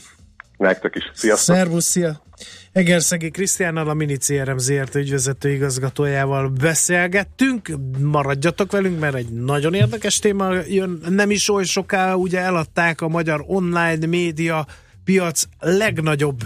[0.56, 1.10] Nektek is.
[1.14, 1.56] Sziasztok!
[1.56, 2.25] Szervusz, szia!
[2.72, 7.70] Egerszegi Krisztiánnal, a Mini CRM ZRT ügyvezető igazgatójával beszélgettünk.
[7.98, 11.00] Maradjatok velünk, mert egy nagyon érdekes téma jön.
[11.08, 14.66] Nem is oly soká, ugye eladták a magyar online média
[15.04, 16.38] piac legnagyobb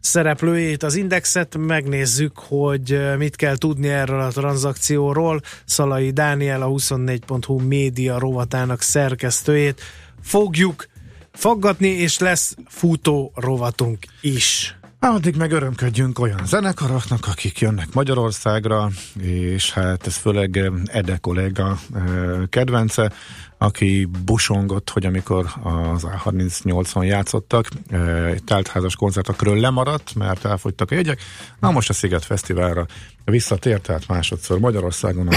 [0.00, 5.40] szereplőjét, az indexet, megnézzük, hogy mit kell tudni erről a tranzakcióról.
[5.64, 9.80] Szalai Dániel, a 24.hu média rovatának szerkesztőjét
[10.22, 10.86] fogjuk
[11.32, 14.76] faggatni, és lesz futó rovatunk is.
[14.98, 18.88] Addig meg örömködjünk olyan zenekaroknak, akik jönnek Magyarországra,
[19.20, 22.02] és hát ez főleg eh, Ede kolléga eh,
[22.48, 23.12] kedvence,
[23.58, 30.94] aki busongott, hogy amikor az A38-on játszottak, eh, egy teltházas koncertokról lemaradt, mert elfogytak a
[30.94, 31.20] jegyek.
[31.60, 32.86] Na most a Sziget Fesztiválra
[33.24, 35.34] visszatért, tehát másodszor Magyarországon a,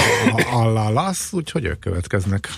[0.51, 2.49] a, a úgyhogy ők következnek.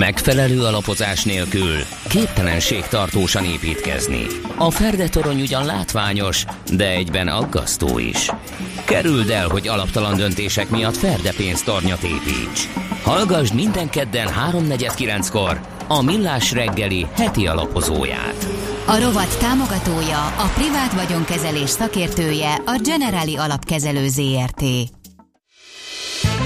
[0.00, 1.76] Megfelelő alapozás nélkül
[2.08, 4.26] képtelenség tartósan építkezni.
[4.56, 8.30] A Ferdetorony ugyan látványos, de egyben aggasztó is.
[8.84, 12.68] Kerüld el, hogy alaptalan döntések miatt Ferde pénztarnyat építs.
[13.02, 18.46] Hallgassd minden kedden 3.49-kor a Millás reggeli heti alapozóját.
[18.86, 24.64] A rovat támogatója, a privát vagyonkezelés szakértője, a Generali Alapkezelő ZRT.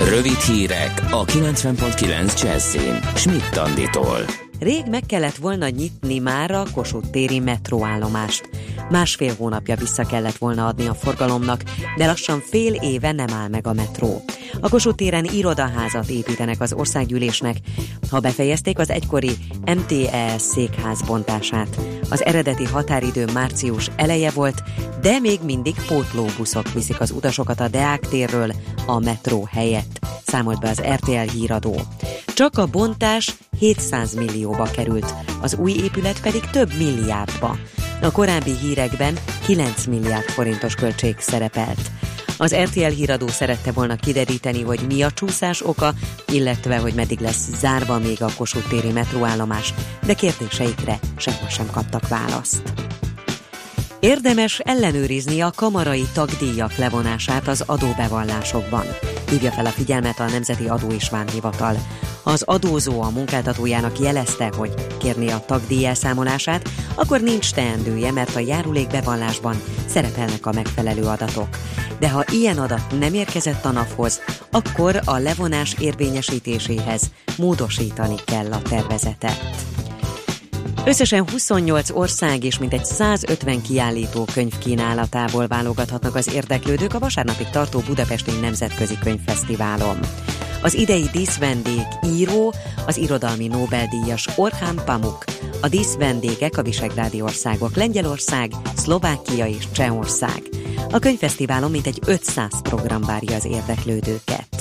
[0.03, 3.01] Rövid hírek a 90.9 Jazzin.
[3.15, 4.19] Schmidt Anditól.
[4.59, 8.49] Rég meg kellett volna nyitni már a Kossuth téri metróállomást.
[8.91, 11.63] Másfél hónapja vissza kellett volna adni a forgalomnak,
[11.97, 14.25] de lassan fél éve nem áll meg a metró.
[14.61, 17.57] A Kossuth téren irodaházat építenek az országgyűlésnek,
[18.11, 19.31] ha befejezték az egykori
[19.67, 21.81] MTE székház bontását.
[22.11, 24.63] Az eredeti határidő március eleje volt,
[25.01, 28.53] de még mindig pótlóbuszok viszik az utasokat a Deák térről
[28.87, 31.81] a metró helyett, számolt be az RTL híradó.
[32.35, 37.57] Csak a bontás 700 millióba került, az új épület pedig több milliárdba.
[38.03, 41.91] A korábbi hírekben 9 milliárd forintos költség szerepelt.
[42.39, 45.93] Az RTL híradó szerette volna kideríteni, hogy mi a csúszás oka,
[46.29, 49.75] illetve hogy meddig lesz zárva még a Kossuth téri metróállomás,
[50.07, 52.73] de kérdéseikre sehol sem kaptak választ.
[54.05, 58.85] Érdemes ellenőrizni a kamarai tagdíjak levonását az adóbevallásokban.
[59.31, 61.77] Hívja fel a figyelmet a Nemzeti Adó és Vámhivatal.
[62.23, 68.39] Az adózó a munkáltatójának jelezte, hogy kérni a tagdíj elszámolását, akkor nincs teendője, mert a
[68.39, 71.49] járulékbevallásban szerepelnek a megfelelő adatok.
[71.99, 78.63] De ha ilyen adat nem érkezett a naphoz, akkor a levonás érvényesítéséhez módosítani kell a
[78.63, 79.65] tervezetet.
[80.87, 87.79] Összesen 28 ország és mintegy 150 kiállító könyv kínálatából válogathatnak az érdeklődők a vasárnapig tartó
[87.79, 89.99] Budapesti Nemzetközi Könyvfesztiválon.
[90.63, 92.55] Az idei díszvendég író,
[92.87, 95.25] az irodalmi Nobel-díjas Orhán Pamuk,
[95.61, 100.43] a díszvendégek a visegrádi országok Lengyelország, Szlovákia és Csehország.
[100.91, 104.54] A könyvfesztiválon mintegy 500 program várja az érdeklődőket.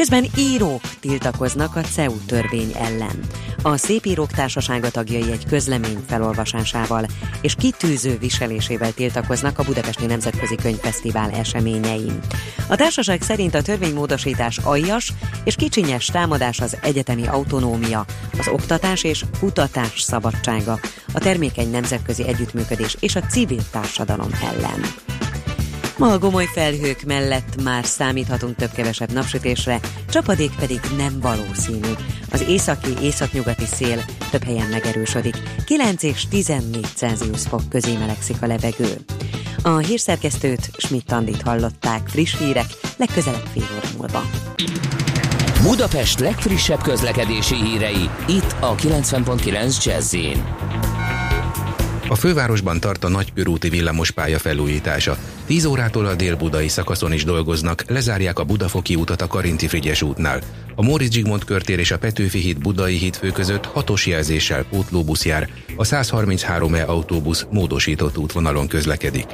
[0.00, 3.20] Közben írók tiltakoznak a CEU törvény ellen.
[3.62, 7.06] A Szépírók Társasága tagjai egy közlemény felolvasásával
[7.40, 12.18] és kitűző viselésével tiltakoznak a Budapesti Nemzetközi Könyvfesztivál eseményein.
[12.68, 15.12] A társaság szerint a törvénymódosítás aljas
[15.44, 18.04] és kicsinyes támadás az egyetemi autonómia,
[18.38, 20.78] az oktatás és kutatás szabadsága,
[21.12, 24.80] a termékeny nemzetközi együttműködés és a civil társadalom ellen.
[26.00, 31.92] Ma a gomoly felhők mellett már számíthatunk több-kevesebb napsütésre, csapadék pedig nem valószínű.
[32.30, 35.36] Az északi, északnyugati szél több helyen megerősödik.
[35.64, 38.96] 9 és 14 Celsius fok közé melegszik a levegő.
[39.62, 44.22] A hírszerkesztőt Schmidt Andit hallották friss hírek, legközelebb fél óra múlva.
[45.62, 50.14] Budapest legfrissebb közlekedési hírei, itt a 90.9 jazz
[52.10, 55.16] a fővárosban tart a nagykörúti villamospálya felújítása.
[55.46, 60.40] 10 órától a délbudai szakaszon is dolgoznak, lezárják a Budafoki utat a Karinti Frigyes útnál.
[60.74, 65.24] A Móricz Zsigmond körtér és a Petőfi híd Budai híd fő között hatos jelzéssel pótlóbusz
[65.24, 69.26] jár, a 133E autóbusz módosított útvonalon közlekedik.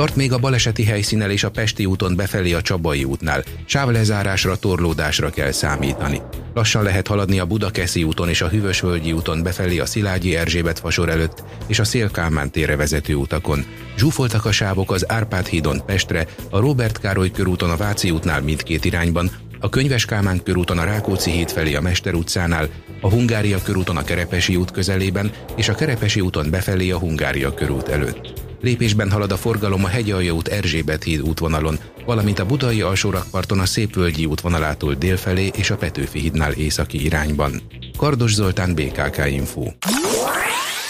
[0.00, 3.44] Tart még a baleseti helyszínen és a Pesti úton befelé a Csabai útnál.
[3.64, 6.20] Sávlezárásra, torlódásra kell számítani.
[6.54, 11.08] Lassan lehet haladni a Budakeszi úton és a Hűvösvölgyi úton befelé a Szilágyi Erzsébet fasor
[11.08, 13.64] előtt és a Szélkálmán térre vezető utakon.
[13.96, 18.84] Zsúfoltak a sávok az Árpád hídon Pestre, a Robert Károly körúton a Váci útnál mindkét
[18.84, 22.68] irányban, a Könyves Kálmán körúton a Rákóczi híd felé a Mester utcánál,
[23.00, 27.88] a Hungária körúton a Kerepesi út közelében és a Kerepesi úton befelé a Hungária körút
[27.88, 28.48] előtt.
[28.60, 33.66] Lépésben halad a forgalom a Hegyalja út Erzsébet híd útvonalon, valamint a Budai alsórakparton a
[33.66, 37.62] Szépvölgyi útvonalától délfelé és a Petőfi hídnál északi irányban.
[37.96, 39.62] Kardos Zoltán, BKK Info.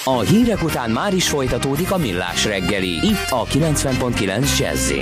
[0.04, 4.92] A hírek után már is folytatódik a millás reggeli, itt a 90.9 jazz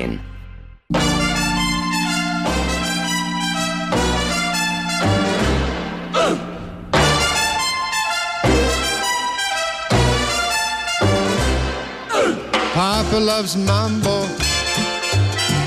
[13.09, 14.29] Papa loves mambo.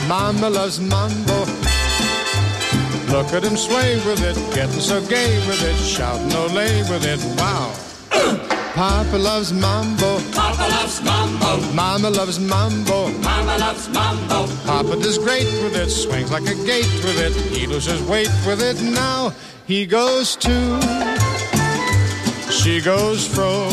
[0.08, 1.39] Mama loves mambo.
[3.10, 7.19] Look at him sway with it, getting so gay with it, shouting Olay with it.
[7.39, 7.73] Wow.
[8.75, 10.19] Papa loves mambo.
[10.32, 11.73] Papa loves mambo.
[11.73, 13.10] Mama loves mambo.
[13.23, 14.45] Mama loves mambo.
[14.67, 17.34] Papa does great with it, swings like a gate with it.
[17.34, 18.80] He loses weight with it.
[18.84, 19.34] Now
[19.65, 20.80] he goes to.
[22.51, 23.67] She goes fro.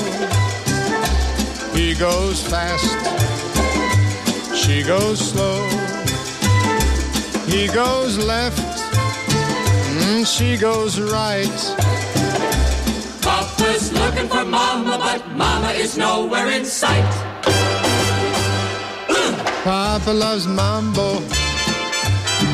[1.74, 3.37] He goes fast.
[4.68, 5.66] She goes slow,
[7.46, 8.60] he goes left,
[10.04, 11.58] And she goes right.
[13.22, 17.10] Papa's looking for Mama, but Mama is nowhere in sight.
[19.64, 21.20] Papa loves mambo.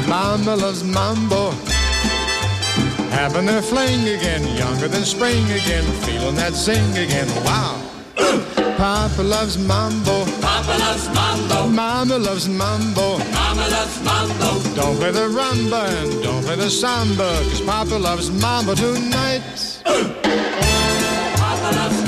[0.07, 1.51] Mama loves mambo.
[3.11, 7.29] Having their fling again, younger than spring again, feeling that zing again.
[7.45, 8.54] Wow.
[8.85, 10.27] Papa loves mambo.
[10.43, 11.69] Papa loves mambo.
[11.69, 13.17] Mama loves mambo.
[13.33, 14.61] Mama loves mambo.
[14.77, 19.43] Don't play the rumba and don't play the samba, cause Papa loves mambo tonight.
[21.41, 22.04] Papa loves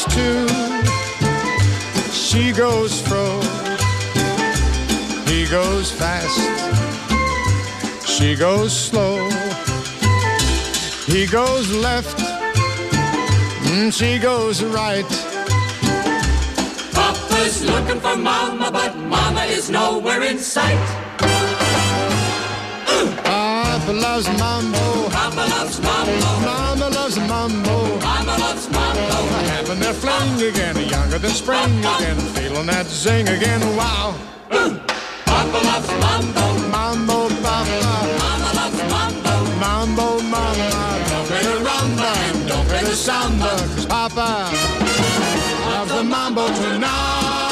[0.00, 0.48] He goes to,
[2.10, 3.40] she goes fro.
[5.26, 6.40] He goes fast,
[8.08, 9.28] she goes slow.
[11.04, 12.16] He goes left,
[13.68, 15.04] mm, she goes right.
[16.92, 20.86] Papa's looking for Mama, but Mama is nowhere in sight.
[23.24, 26.40] Papa loves mambo, Papa loves mambo.
[26.40, 27.98] Mama loves mambo.
[27.98, 29.00] Mama loves mambo.
[29.50, 33.60] Having their fling again, younger than spring again, feeling that zing again.
[33.76, 34.14] Wow.
[35.26, 36.46] Papa loves mambo.
[36.70, 37.80] Mambo, papa.
[38.18, 39.34] Mama loves mambo.
[39.58, 40.70] Mambo, mama.
[41.10, 44.50] Don't play the rumba and don't play the samba, cause papa
[45.66, 47.46] loves the mambo tonight.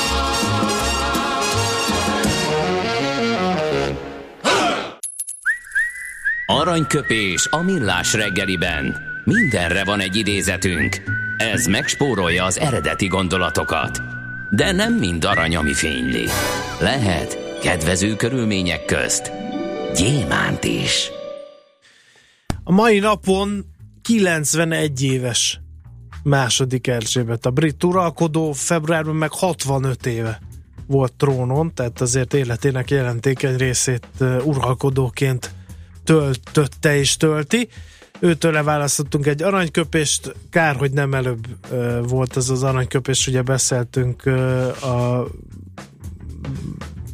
[6.48, 9.07] Aranyköpés a millás reggeliben.
[9.28, 11.02] Mindenre van egy idézetünk.
[11.36, 14.02] Ez megspórolja az eredeti gondolatokat.
[14.50, 16.24] De nem mind arany, ami fényli.
[16.80, 19.32] Lehet kedvező körülmények közt
[19.94, 21.10] gyémánt is.
[22.64, 23.64] A mai napon
[24.02, 25.60] 91 éves
[26.22, 27.46] második Erzsébet.
[27.46, 30.40] A brit uralkodó februárban meg 65 éve
[30.86, 34.06] volt trónon, tehát azért életének jelentékeny részét
[34.44, 35.50] uralkodóként
[36.04, 37.68] töltötte és tölti.
[38.20, 44.22] Őtől leválasztottunk egy aranyköpést, kár, hogy nem előbb uh, volt ez az aranyköpés, ugye beszéltünk
[44.26, 45.26] uh, a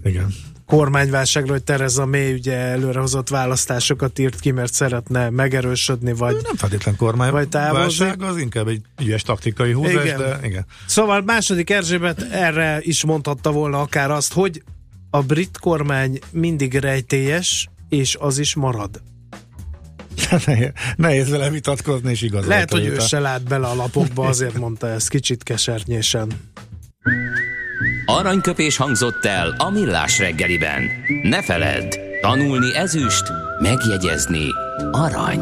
[0.05, 0.33] Igen.
[0.67, 6.97] kormányválságról, hogy Tereza May ugye előrehozott választásokat írt ki, mert szeretne megerősödni, vagy Nem feltétlen
[6.97, 7.31] kormány.
[7.31, 8.05] Vagy távozni.
[8.05, 10.19] válság, az inkább egy ügyes taktikai húzás, Igen.
[10.19, 10.67] de igen.
[10.87, 14.62] Szóval második Erzsébet erre is mondhatta volna akár azt, hogy
[15.11, 19.03] a brit kormány mindig rejtélyes, és az is marad.
[20.46, 23.06] Nehéz- Nehéz vele vitatkozni, és igaz Lehet, hogy ő utána.
[23.06, 26.33] se lát bele a lapokba, azért mondta ezt kicsit kesernyésen.
[28.06, 30.83] Aranyköpés hangzott el a millás reggeliben.
[31.23, 33.25] Ne feledd, tanulni ezüst,
[33.62, 34.46] megjegyezni
[34.92, 35.40] arany.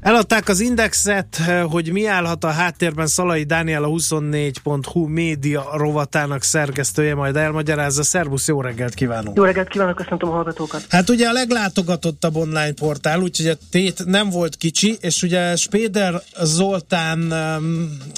[0.00, 1.36] Eladták az indexet,
[1.68, 8.02] hogy mi állhat a háttérben Szalai Dániel a 24.hu média rovatának szerkesztője, majd elmagyarázza.
[8.02, 9.36] Szervusz, jó reggelt kívánunk!
[9.36, 10.84] Jó reggelt kívánok, köszöntöm a hallgatókat.
[10.88, 16.22] Hát ugye a leglátogatottabb online portál, úgyhogy a tét nem volt kicsi, és ugye Spéder
[16.42, 17.32] Zoltán,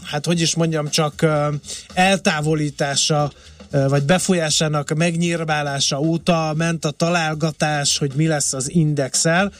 [0.04, 1.60] hát hogy is mondjam, csak um,
[1.94, 3.32] eltávolítása
[3.72, 9.52] uh, vagy befolyásának megnyírbálása óta ment a találgatás, hogy mi lesz az indexel.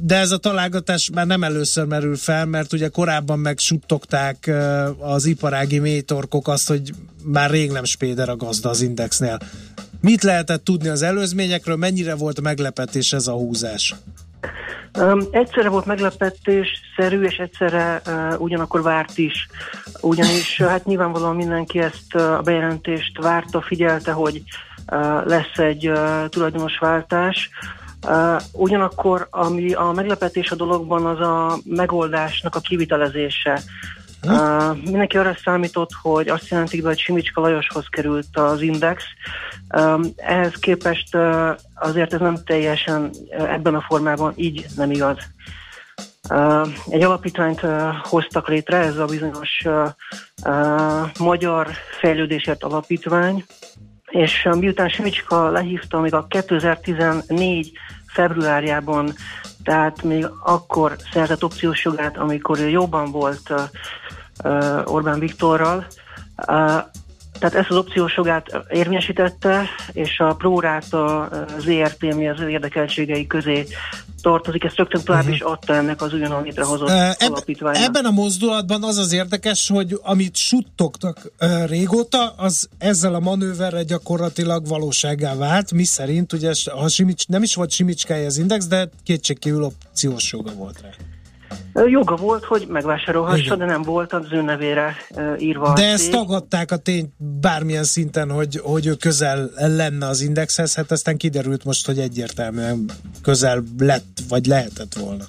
[0.00, 5.24] De ez a találgatás már nem először merül fel, mert ugye korábban megsuttogták uh, az
[5.24, 6.90] iparági mélytorkok azt, hogy
[7.24, 9.38] már rég nem Spéder a gazda az indexnél.
[10.00, 13.94] Mit lehetett tudni az előzményekről, mennyire volt meglepetés ez a húzás?
[14.98, 19.48] Um, egyszerre volt meglepetésszerű, és egyszerre uh, ugyanakkor várt is.
[20.00, 24.42] Ugyanis uh, hát nyilvánvalóan mindenki ezt uh, a bejelentést várta, figyelte, hogy
[24.92, 27.50] uh, lesz egy uh, tulajdonosváltás.
[28.06, 33.62] Uh, ugyanakkor, ami a meglepetés a dologban, az a megoldásnak a kivitelezése.
[34.22, 39.04] Uh, mindenki arra számított, hogy azt jelentik be, hogy Simicska Lajoshoz került az index.
[39.76, 45.16] Um, ehhez képest uh, azért ez nem teljesen uh, ebben a formában így nem igaz.
[46.30, 49.88] Uh, egy alapítványt uh, hoztak létre, ez a bizonyos uh,
[50.44, 51.68] uh, Magyar
[52.00, 53.44] Fejlődésért Alapítvány,
[54.08, 57.72] és uh, miután Simicska lehívta még a 2014
[58.06, 59.12] februárjában,
[59.64, 63.60] tehát még akkor szerzett opciós jogát, amikor ő jobban volt uh,
[64.44, 65.86] uh, Orbán Viktorral,
[67.38, 71.28] tehát ezt az opciós jogát érvényesítette, és a Próráta
[71.58, 73.66] ZRT, mi az ő érdekeltségei közé
[74.22, 75.34] tartozik, ezt rögtön tovább uh-huh.
[75.36, 77.82] is adta ennek az újonnan létrehozott Eb- alapítványnak.
[77.82, 83.82] Ebben a mozdulatban az az érdekes, hogy amit suttogtak uh, régóta, az ezzel a manőverre
[83.82, 88.88] gyakorlatilag valóságá vált, mi szerint, ugye ha Simics, nem is volt Simicskája az index, de
[89.04, 90.88] kétségkívül opciós joga volt rá.
[91.86, 93.58] Joga volt, hogy megvásárolhassa, Igen.
[93.58, 94.96] de nem volt az ő nevére
[95.38, 95.72] írva.
[95.72, 100.90] De ezt tagadták a tényt bármilyen szinten, hogy, hogy ő közel lenne az indexhez, hát
[100.90, 102.90] aztán kiderült most, hogy egyértelműen
[103.22, 105.24] közel lett, vagy lehetett volna.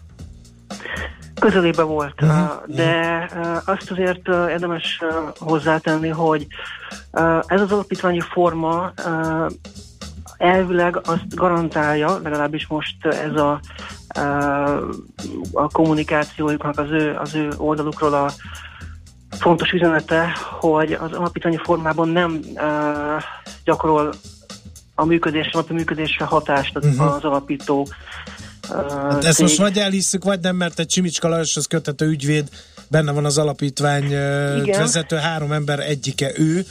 [1.39, 2.75] Közelébe volt, uh-huh.
[2.75, 3.29] de
[3.65, 5.01] azt azért érdemes
[5.37, 6.47] hozzátenni, hogy
[7.45, 8.93] ez az alapítványi forma
[10.39, 13.59] elvileg azt garantálja, legalábbis most ez a
[15.53, 18.31] a kommunikációjuknak az ő, az ő oldalukról a
[19.29, 22.61] fontos üzenete, hogy az alapítványi formában nem uh,
[23.63, 24.13] gyakorol
[24.95, 27.13] a működésre, a működésre hatást az, uh-huh.
[27.13, 27.87] az alapító
[28.69, 32.49] uh, hát ezt most vagy elhisszük, vagy nem, mert egy Csimicska Lajoshoz köthető ügyvéd
[32.87, 36.65] benne van az alapítvány uh, vezető három ember egyike ő,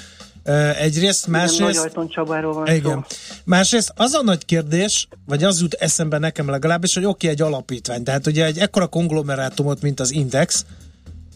[0.78, 1.80] egyrészt, másrészt...
[1.80, 3.06] Igen, Nagy Csabáról van igen.
[3.08, 3.16] Szó.
[3.44, 7.42] Másrészt az a nagy kérdés, vagy az jut eszembe nekem legalábbis, hogy oké, okay, egy
[7.42, 10.64] alapítvány, tehát ugye egy ekkora konglomerátumot, mint az Index,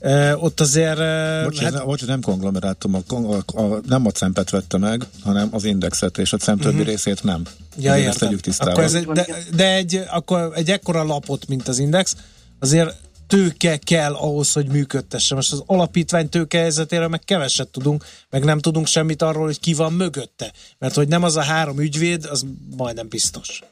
[0.04, 0.98] Uh, ott azért...
[0.98, 1.84] Uh, bocs, hát...
[1.84, 6.32] bocs, nem konglomerátum, a, a, a, nem a cempet vette meg, hanem az indexet, és
[6.32, 6.88] a cem többi uh-huh.
[6.88, 7.42] részét nem.
[7.78, 7.94] Ja.
[7.94, 8.72] Ezt tegyük tisztában.
[8.72, 12.16] Akkor ez egy, de, de egy, akkor egy ekkora lapot, mint az index,
[12.58, 12.94] azért
[13.32, 15.34] tőke kell ahhoz, hogy működtesse.
[15.34, 19.74] Most az alapítvány tőke helyzetéről meg keveset tudunk, meg nem tudunk semmit arról, hogy ki
[19.74, 20.52] van mögötte.
[20.78, 23.62] Mert hogy nem az a három ügyvéd, az majdnem biztos.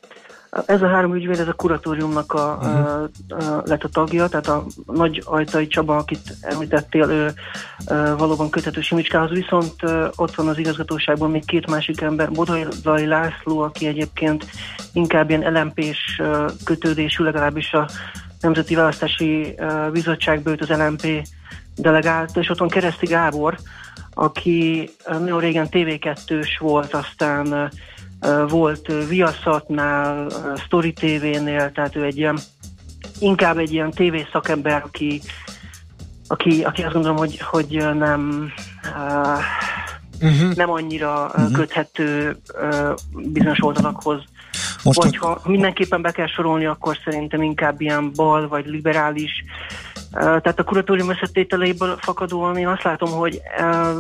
[0.66, 2.88] Ez a három ügyvéd, ez a kuratóriumnak a, uh-huh.
[3.28, 7.32] a, a, lett a tagja, tehát a nagy ajtai Csaba, akit említettél, ő
[7.84, 13.06] a, valóban köthető Simicskához, viszont a, ott van az igazgatóságban még két másik ember, Bodai
[13.06, 14.46] László, aki egyébként
[14.92, 16.22] inkább ilyen LMP-s
[16.64, 17.88] kötődésű, legalábbis a
[18.40, 19.54] Nemzeti Választási
[19.92, 21.28] Bizottság őt az LMP
[21.76, 23.58] delegált, és ott van Kereszti Gábor,
[24.14, 27.70] aki nagyon régen TV2-s volt, aztán
[28.48, 30.26] volt Viaszatnál,
[30.56, 32.38] Story TV-nél, tehát ő egy ilyen,
[33.18, 35.20] inkább egy ilyen TV szakember, aki,
[36.26, 38.52] aki, aki azt gondolom, hogy, hogy nem
[40.20, 40.54] uh-huh.
[40.54, 41.52] nem annyira uh-huh.
[41.52, 44.22] köthető uh, bizonyos oldalakhoz
[44.82, 49.44] most vagy ha mindenképpen be kell sorolni, akkor szerintem inkább ilyen bal vagy liberális
[50.12, 53.40] tehát a kuratórium összetételéből fakadóan én azt látom, hogy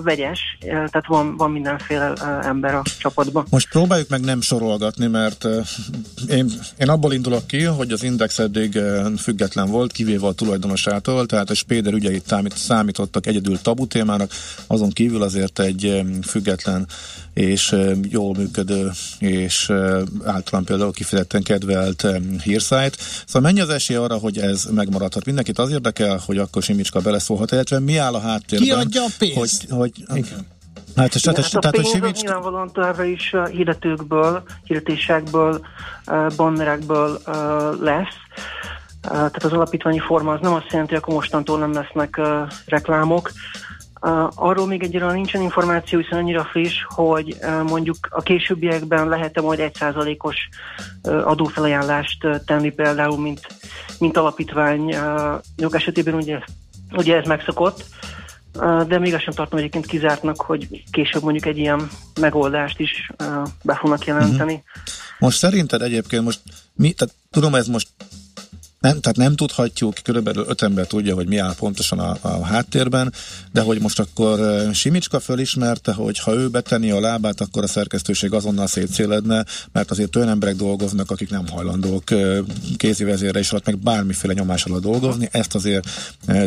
[0.02, 3.46] vegyes, tehát van, van mindenféle ember a csapatban.
[3.50, 5.44] Most próbáljuk meg nem sorolgatni, mert
[6.28, 8.78] én, én abból indulok ki, hogy az Index eddig
[9.18, 14.30] független volt, kivéve a tulajdonosától, tehát a Spéder ügyeit számítottak egyedül tabu témának,
[14.66, 16.86] azon kívül azért egy független
[17.34, 19.72] és jól működő és
[20.24, 22.06] általán például kifejezetten kedvelt
[22.42, 22.96] hírszájt.
[23.26, 25.24] Szóval mennyi az esély arra, hogy ez megmaradhat?
[25.24, 28.68] Mindenkit az érdekel, hogy akkor Simicska beleszólhat, illetve mi áll a háttérben?
[28.68, 29.68] Ki adja a pénzt?
[29.68, 30.46] Hogy, hogy, Igen.
[30.96, 32.20] Hát, és, Igen, tehát, hát a pénz Simicska...
[32.20, 35.66] nyilvánvalóan továbbra is hirdetőkből, hirdetésekből,
[36.36, 37.20] bannerekből
[37.80, 38.14] lesz.
[39.02, 42.20] Tehát az alapítványi forma az nem azt jelenti, hogy akkor mostantól nem lesznek
[42.66, 43.30] reklámok,
[44.02, 49.40] Uh, arról még egyre nincsen információ, hiszen annyira friss, hogy uh, mondjuk a későbbiekben lehet-e
[49.40, 50.36] majd egy százalékos
[51.02, 53.46] uh, adófelajánlást tenni például, mint,
[53.98, 54.94] mint alapítvány.
[55.56, 56.38] Jog esetében ugye,
[56.92, 57.84] ugye ez megszokott,
[58.86, 61.88] de még azt sem tartom egyébként kizártnak, hogy később mondjuk egy ilyen
[62.20, 63.10] megoldást is
[63.62, 64.52] be fognak jelenteni.
[64.52, 64.68] Uh-huh.
[65.18, 66.40] Most szerinted egyébként most
[66.74, 67.88] mi, tehát tudom, ez most
[68.80, 73.12] nem, tehát nem tudhatjuk, körülbelül öt ember tudja, hogy mi áll pontosan a, a háttérben,
[73.52, 78.32] de hogy most akkor Simicska fölismerte, hogy ha ő betenni a lábát, akkor a szerkesztőség
[78.32, 82.04] azonnal szétszéledne, mert azért olyan emberek dolgoznak, akik nem hajlandók
[82.76, 85.88] kézi vezérre is alatt, meg bármiféle nyomás alatt dolgozni, ezt azért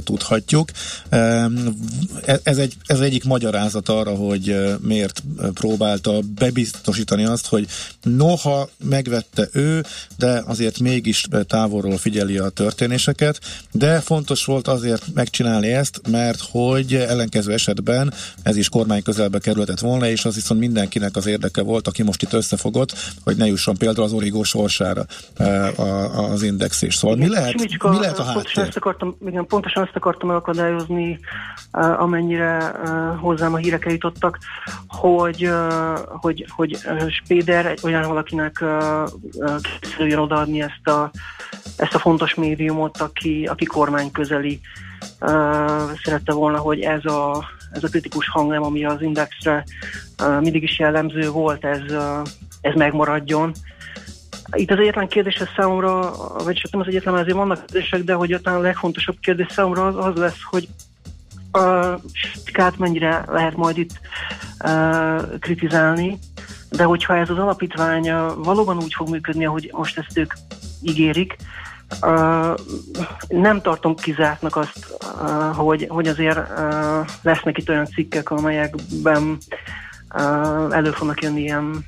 [0.04, 0.70] tudhatjuk.
[1.10, 1.50] E,
[2.44, 5.24] ez, egy, ez egyik magyarázat arra, hogy miért
[5.54, 7.68] próbálta bebiztosítani azt, hogy
[8.04, 9.84] noha megvette ő,
[10.18, 13.40] de azért mégis távolról figyel figyeli a történéseket,
[13.72, 18.14] de fontos volt azért megcsinálni ezt, mert hogy ellenkező esetben
[18.44, 22.22] ez is kormány közelbe kerülhetett volna, és az viszont mindenkinek az érdeke volt, aki most
[22.22, 22.94] itt összefogott,
[23.24, 25.06] hogy ne jusson például az origó sorsára
[25.38, 25.72] e,
[26.32, 26.96] az index is.
[26.96, 28.34] Szóval igen, mi lehet, Simicska, mi lehet a háttér?
[28.34, 31.20] Pontosan ezt akartam, igen, pontosan ezt akartam megakadályozni,
[31.72, 34.38] e, amennyire e, hozzám a hírek eljutottak,
[34.88, 35.50] hogy,
[36.08, 36.78] hogy, hogy
[37.24, 38.64] Spéder olyan valakinek
[39.80, 41.12] készüljön odaadni ezt a,
[41.78, 44.60] ezt a fontos médiumot, aki, aki kormány közeli
[45.22, 45.30] uh,
[46.04, 49.64] szerette volna, hogy ez a, ez a kritikus hangnem, ami az Indexre
[50.24, 52.28] uh, mindig is jellemző volt, ez, uh,
[52.62, 53.52] ez megmaradjon.
[54.52, 56.12] Itt az egyetlen kérdés ez számomra,
[56.44, 59.86] vagy csak nem az egyetlen, azért vannak kérdések, de hogy talán a legfontosabb kérdés számomra
[59.86, 60.68] az, az lesz, hogy
[61.52, 64.00] a mennyire lehet majd itt
[64.64, 66.20] uh, kritizálni,
[66.70, 70.34] de hogyha ez az alapítvány valóban úgy fog működni, ahogy most ezt ők
[70.82, 71.36] ígérik,
[73.28, 79.38] nem tartom kizártnak azt, uh, hogy, hogy azért uh, lesznek itt olyan cikkek, amelyekben
[80.70, 81.86] elő fognak jönni ilyen,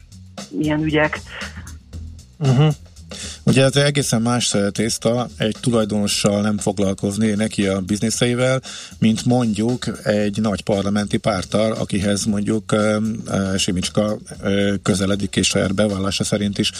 [0.59, 1.19] ilyen ügyek.
[2.39, 2.73] Uh-huh.
[3.43, 8.61] Ugye ez egészen más tészta egy tulajdonossal nem foglalkozni neki a bizniszeivel,
[8.99, 16.23] mint mondjuk egy nagy parlamenti pártal, akihez mondjuk uh, Simicska uh, közeledik és saját bevallása
[16.23, 16.71] szerint is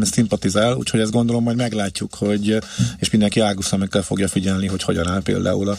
[0.00, 2.58] szimpatizál, úgyhogy ezt gondolom majd meglátjuk, hogy
[2.98, 5.76] és mindenki águszamekkel fogja figyelni, hogy hogyan áll például a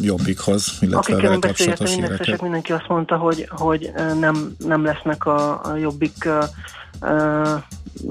[0.00, 3.90] jobbikhoz, illetve Akikkel én beszélgettem, mindenki azt mondta, hogy, hogy
[4.20, 6.28] nem, nem lesznek a, a jobbik
[7.00, 7.62] uh,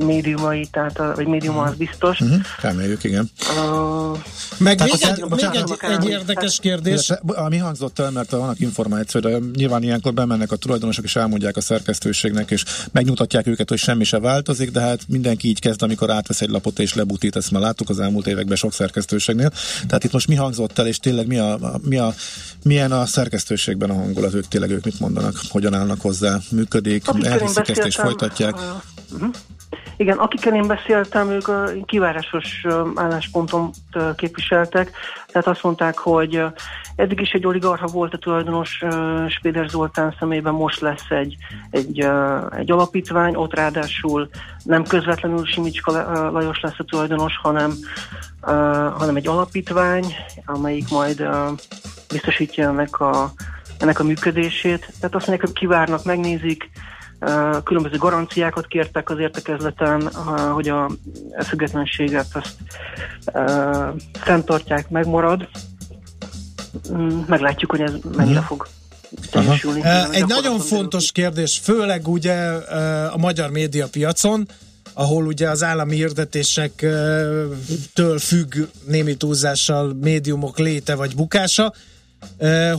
[0.05, 2.19] médiumai, tehát a, vagy médium az biztos.
[2.19, 2.39] Uh-huh.
[2.61, 3.29] Reméljük, igen.
[3.39, 4.17] Uh,
[4.57, 7.13] Meg még, egy, még egy, egy érdekes kérdés.
[7.49, 11.61] Mi hangzott el, mert vannak információ, de nyilván ilyenkor bemennek a tulajdonosok, és elmondják a
[11.61, 16.41] szerkesztőségnek, és megmutatják őket, hogy semmi se változik, de hát mindenki így kezd, amikor átvesz
[16.41, 19.51] egy lapot és lebutít, ezt már láttuk az elmúlt években sok szerkesztőségnél.
[19.87, 22.13] Tehát itt most mi hangzott el, és tényleg mi a, mi a,
[22.63, 27.67] milyen a szerkesztőségben a hangulat, ők tényleg ők mit mondanak, hogyan állnak hozzá, működik, elhiszik
[27.67, 28.55] ezt és folytatják.
[29.13, 29.29] Uh-huh.
[29.97, 33.75] Igen, akikkel én beszéltem, ők a kivárásos álláspontot
[34.15, 34.91] képviseltek,
[35.27, 36.43] tehát azt mondták, hogy
[36.95, 38.83] eddig is egy oligarha volt a tulajdonos
[39.27, 41.35] Spéder Zoltán szemében, most lesz egy,
[41.69, 42.09] egy,
[42.57, 44.29] egy alapítvány, ott ráadásul
[44.63, 45.91] nem közvetlenül Simicska
[46.31, 47.71] Lajos lesz a tulajdonos, hanem,
[48.97, 51.27] hanem egy alapítvány, amelyik majd
[52.09, 53.31] biztosítja ennek a,
[53.79, 54.79] ennek a működését.
[54.79, 56.69] Tehát azt mondják, hogy kivárnak, megnézik,
[57.63, 60.13] különböző garanciákat kértek az értekezleten,
[60.53, 60.89] hogy a
[61.45, 62.55] függetlenséget azt
[64.13, 65.47] fenntartják, megmarad.
[66.93, 68.67] Mm, meglátjuk, hogy ez mennyire fog
[69.31, 69.81] teljesülni.
[70.11, 72.35] Egy nagyon fontos kérdés, főleg ugye
[73.11, 74.47] a magyar médiapiacon,
[74.93, 78.55] ahol ugye az állami hirdetésektől függ
[78.87, 81.73] némi túlzással médiumok léte vagy bukása,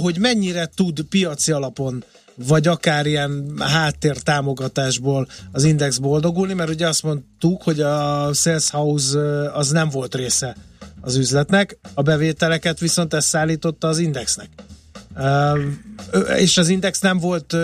[0.02, 2.04] hogy mennyire tud piaci alapon
[2.46, 8.70] vagy akár ilyen háttér támogatásból az Index boldogulni, mert ugye azt mondtuk, hogy a Sales
[8.70, 9.18] House
[9.52, 10.56] az nem volt része
[11.00, 14.48] az üzletnek, a bevételeket viszont ezt szállította az Indexnek.
[16.36, 17.56] És az Index nem volt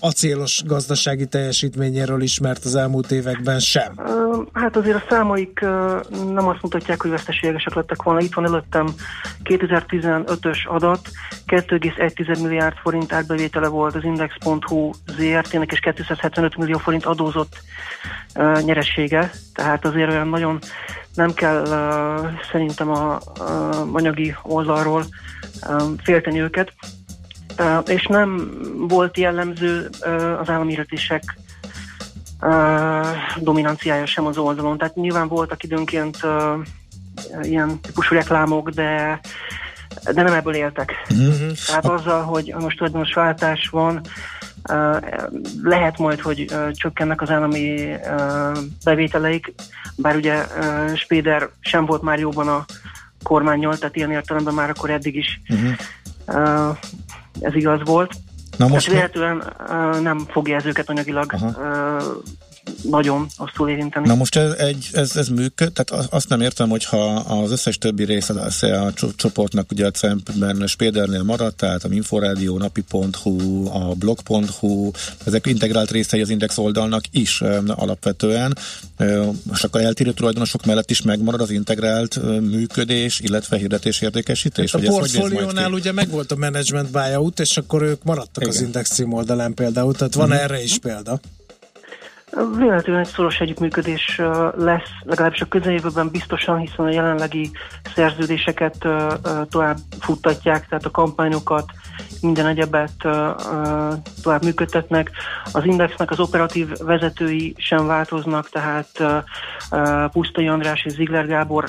[0.00, 3.94] acélos gazdasági teljesítményéről ismert az elmúlt években sem.
[4.52, 5.60] Hát azért a számaik
[6.32, 8.20] nem azt mutatják, hogy veszteségesek lettek volna.
[8.20, 8.94] Itt van előttem
[9.44, 11.08] 2015-ös adat,
[11.46, 17.56] 2,1 milliárd forint árbevétele volt az Index.hu ZRT-nek, és 275 millió forint adózott
[18.64, 19.30] nyeressége.
[19.54, 20.58] Tehát azért olyan nagyon
[21.14, 21.64] nem kell
[22.50, 23.18] szerintem a,
[23.92, 25.04] anyagi oldalról
[26.02, 26.72] félteni őket
[27.86, 28.50] és nem
[28.88, 29.88] volt jellemző
[30.40, 31.38] az államíratések
[33.38, 34.78] dominanciája sem az oldalon.
[34.78, 36.18] Tehát nyilván voltak időnként
[37.42, 39.20] ilyen típusú reklámok, de
[40.14, 40.92] de nem ebből éltek.
[41.10, 41.52] Uh-huh.
[41.66, 44.00] Tehát azzal, hogy most tulajdonos váltás van,
[45.62, 47.94] lehet majd, hogy csökkennek az állami
[48.84, 49.54] bevételeik,
[49.96, 50.44] bár ugye
[50.94, 52.64] Spéder sem volt már jóban a
[53.22, 56.76] kormányjal, tehát ilyen értelemben már akkor eddig is uh-huh
[57.40, 58.14] ez igaz volt.
[58.56, 61.52] Na most Tehát uh, nem fogja ez őket anyagilag uh,
[62.90, 64.06] nagyon rosszul érinteni.
[64.06, 68.04] Na most ez, egy, ez, ez működ, tehát azt nem értem, hogyha az összes többi
[68.04, 74.90] része a, a csoportnak ugye a CEMP-ben Spédernél maradt, tehát a Inforádió, napi.hu, a blog.hu,
[75.24, 78.58] ezek integrált részei az Index oldalnak is alapvetően,
[79.52, 84.72] és akkor eltérő tulajdonosok mellett is megmarad az integrált működés, illetve hirdetés értékesítés?
[84.72, 88.54] Hát a portfóliónál ugye megvolt a management buyout, és akkor ők maradtak Igen.
[88.54, 90.42] az Index cím oldalán például, tehát van uh-huh.
[90.42, 91.20] erre is példa.
[92.56, 94.20] Véletlenül egy szoros együttműködés
[94.56, 97.50] lesz, legalábbis a közeljövőben biztosan, hiszen a jelenlegi
[97.94, 98.88] szerződéseket
[99.48, 101.64] tovább futtatják, tehát a kampányokat,
[102.20, 102.92] minden egyebet
[104.22, 105.10] tovább működtetnek.
[105.52, 109.22] Az Indexnek az operatív vezetői sem változnak, tehát
[110.12, 111.68] Pusztai András és Zigler Gábor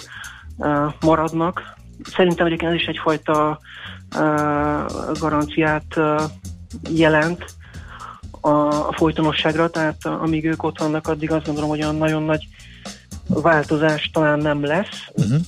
[0.99, 1.76] maradnak.
[2.03, 3.59] Szerintem egyébként ez is egyfajta
[5.20, 5.99] garanciát
[6.89, 7.45] jelent,
[8.48, 12.48] a, a folytonosságra, tehát amíg ők ott vannak, addig azt gondolom, hogy olyan nagyon nagy
[13.28, 15.10] változás talán nem lesz.
[15.14, 15.39] Uh-huh.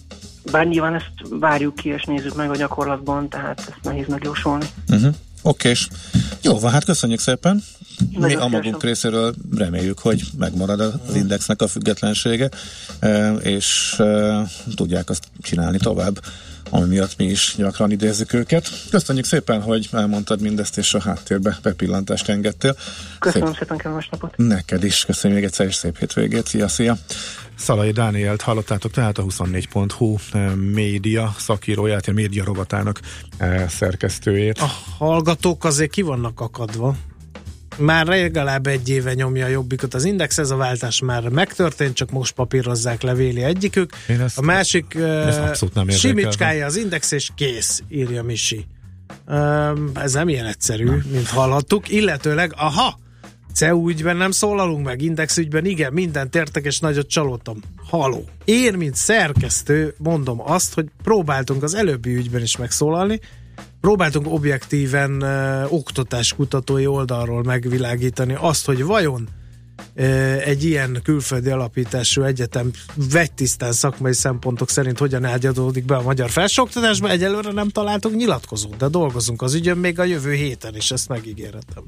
[0.51, 4.65] Bár nyilván ezt várjuk ki, és nézzük meg a gyakorlatban, tehát ezt nehéz megjósolni.
[4.89, 5.15] Uh-huh.
[5.41, 5.87] Oké, és
[6.41, 7.63] jó van, hát köszönjük szépen.
[8.11, 8.89] Mi Nagyon a magunk szívesen.
[8.89, 12.49] részéről reméljük, hogy megmarad az indexnek a függetlensége,
[12.99, 14.41] e, és e,
[14.75, 16.19] tudják azt csinálni tovább,
[16.69, 18.69] ami miatt mi is gyakran idézzük őket.
[18.89, 22.75] Köszönjük szépen, hogy elmondtad mindezt, és a háttérbe bepillantást engedtél.
[23.19, 24.33] Köszönöm szépen, kellemes napot.
[24.37, 26.47] Neked is, köszönjük még egyszer, és szép hétvégét.
[26.47, 26.97] Szia, szia!
[27.55, 32.99] Szalai Dánielt hallottátok, tehát a 24.hu eh, média szakíróját, a média rovatának
[33.37, 34.59] eh, szerkesztőjét.
[34.59, 36.95] A hallgatók azért ki vannak akadva.
[37.79, 42.11] Már legalább egy éve nyomja a jobbikot az Index, ez a váltás már megtörtént, csak
[42.11, 43.91] most papírozzák levéli egyikük.
[44.35, 48.65] A másik ezt nem simicskája az Index, és kész, írja Misi.
[49.93, 51.05] Ez nem ilyen egyszerű, nem.
[51.11, 51.89] mint hallhattuk.
[51.89, 52.99] Illetőleg, aha,
[53.53, 57.59] CEU ügyben nem szólalunk meg, Index ügyben igen, mindent értek, és nagyot csalódtam.
[57.85, 58.25] Haló.
[58.45, 63.19] Én, mint szerkesztő, mondom azt, hogy próbáltunk az előbbi ügyben is megszólalni,
[63.81, 69.29] próbáltunk objektíven uh, oktatáskutatói oldalról megvilágítani azt, hogy vajon
[69.95, 72.71] uh, egy ilyen külföldi alapítású egyetem
[73.11, 77.09] vegytisztán szakmai szempontok szerint hogyan ágyadódik be a magyar felsőoktatásba.
[77.09, 81.83] Egyelőre nem találtunk nyilatkozót, de dolgozunk az ügyön még a jövő héten is, ezt megígérhetem.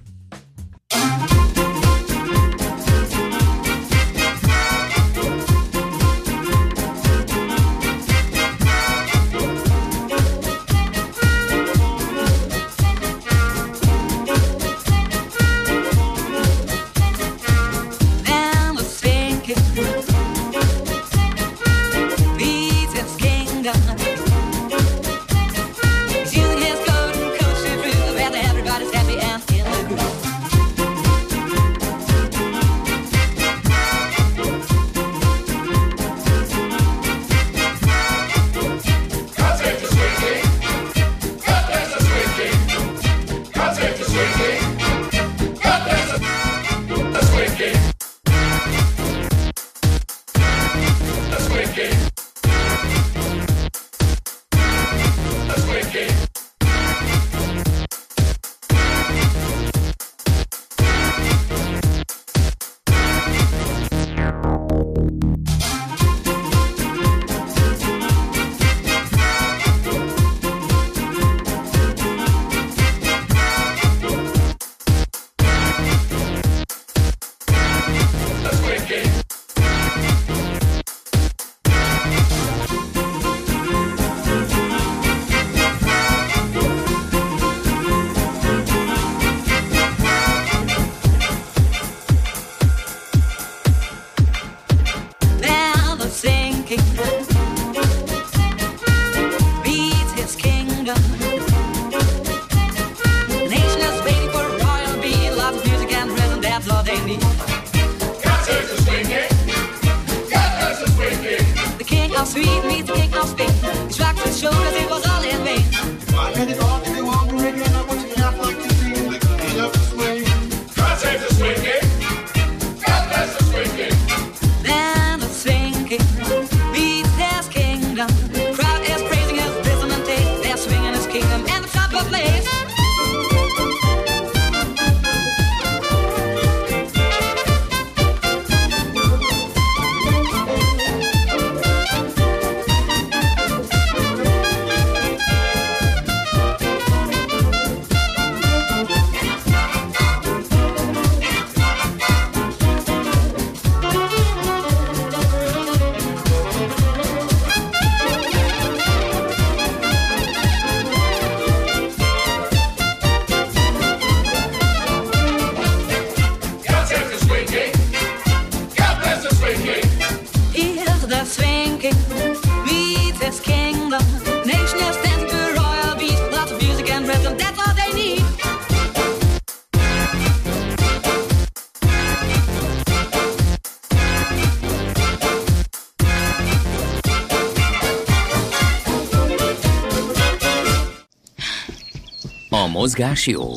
[192.82, 193.50] Mozgás jó.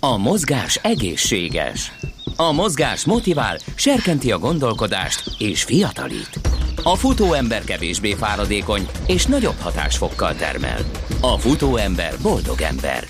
[0.00, 1.92] A mozgás egészséges.
[2.36, 6.40] A mozgás motivál, serkenti a gondolkodást és fiatalít.
[6.82, 10.78] A futóember kevésbé fáradékony és nagyobb hatásfokkal termel.
[11.20, 13.04] A futóember boldog ember.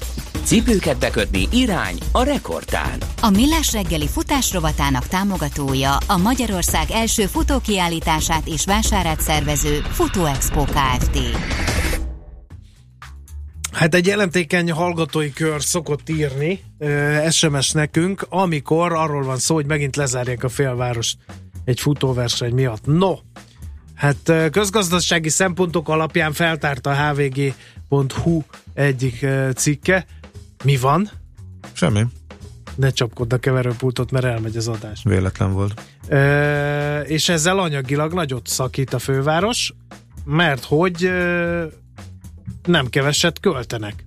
[0.45, 2.99] Cipőket bekötni irány a rekordtán.
[3.21, 10.65] A Millás reggeli futás rovatának támogatója a Magyarország első futókiállítását és vásárát szervező Futó Expo
[10.65, 11.19] Kft.
[13.83, 19.67] Hát egy jelentékeny hallgatói kör szokott írni ö, SMS nekünk, amikor arról van szó, hogy
[19.67, 21.19] megint lezárják a félvárost
[21.65, 22.87] egy futóverseny miatt.
[22.87, 23.15] No,
[23.95, 28.43] hát közgazdasági szempontok alapján feltárta a hvg.hu
[28.75, 30.07] egyik cikke.
[30.65, 31.11] Mi van?
[31.73, 32.05] Semmi.
[32.75, 35.01] Ne csapkodd a keverőpultot, mert elmegy az adás.
[35.05, 35.83] Véletlen volt.
[36.09, 39.75] Ö, és ezzel anyagilag nagyot szakít a főváros,
[40.25, 41.11] mert hogy
[42.67, 44.05] nem keveset költenek.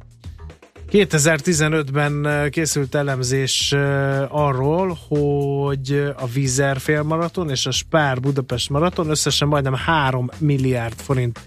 [0.92, 3.76] 2015-ben készült elemzés
[4.30, 11.40] arról, hogy a Vizer félmaraton és a Spár Budapest maraton összesen majdnem 3 milliárd forint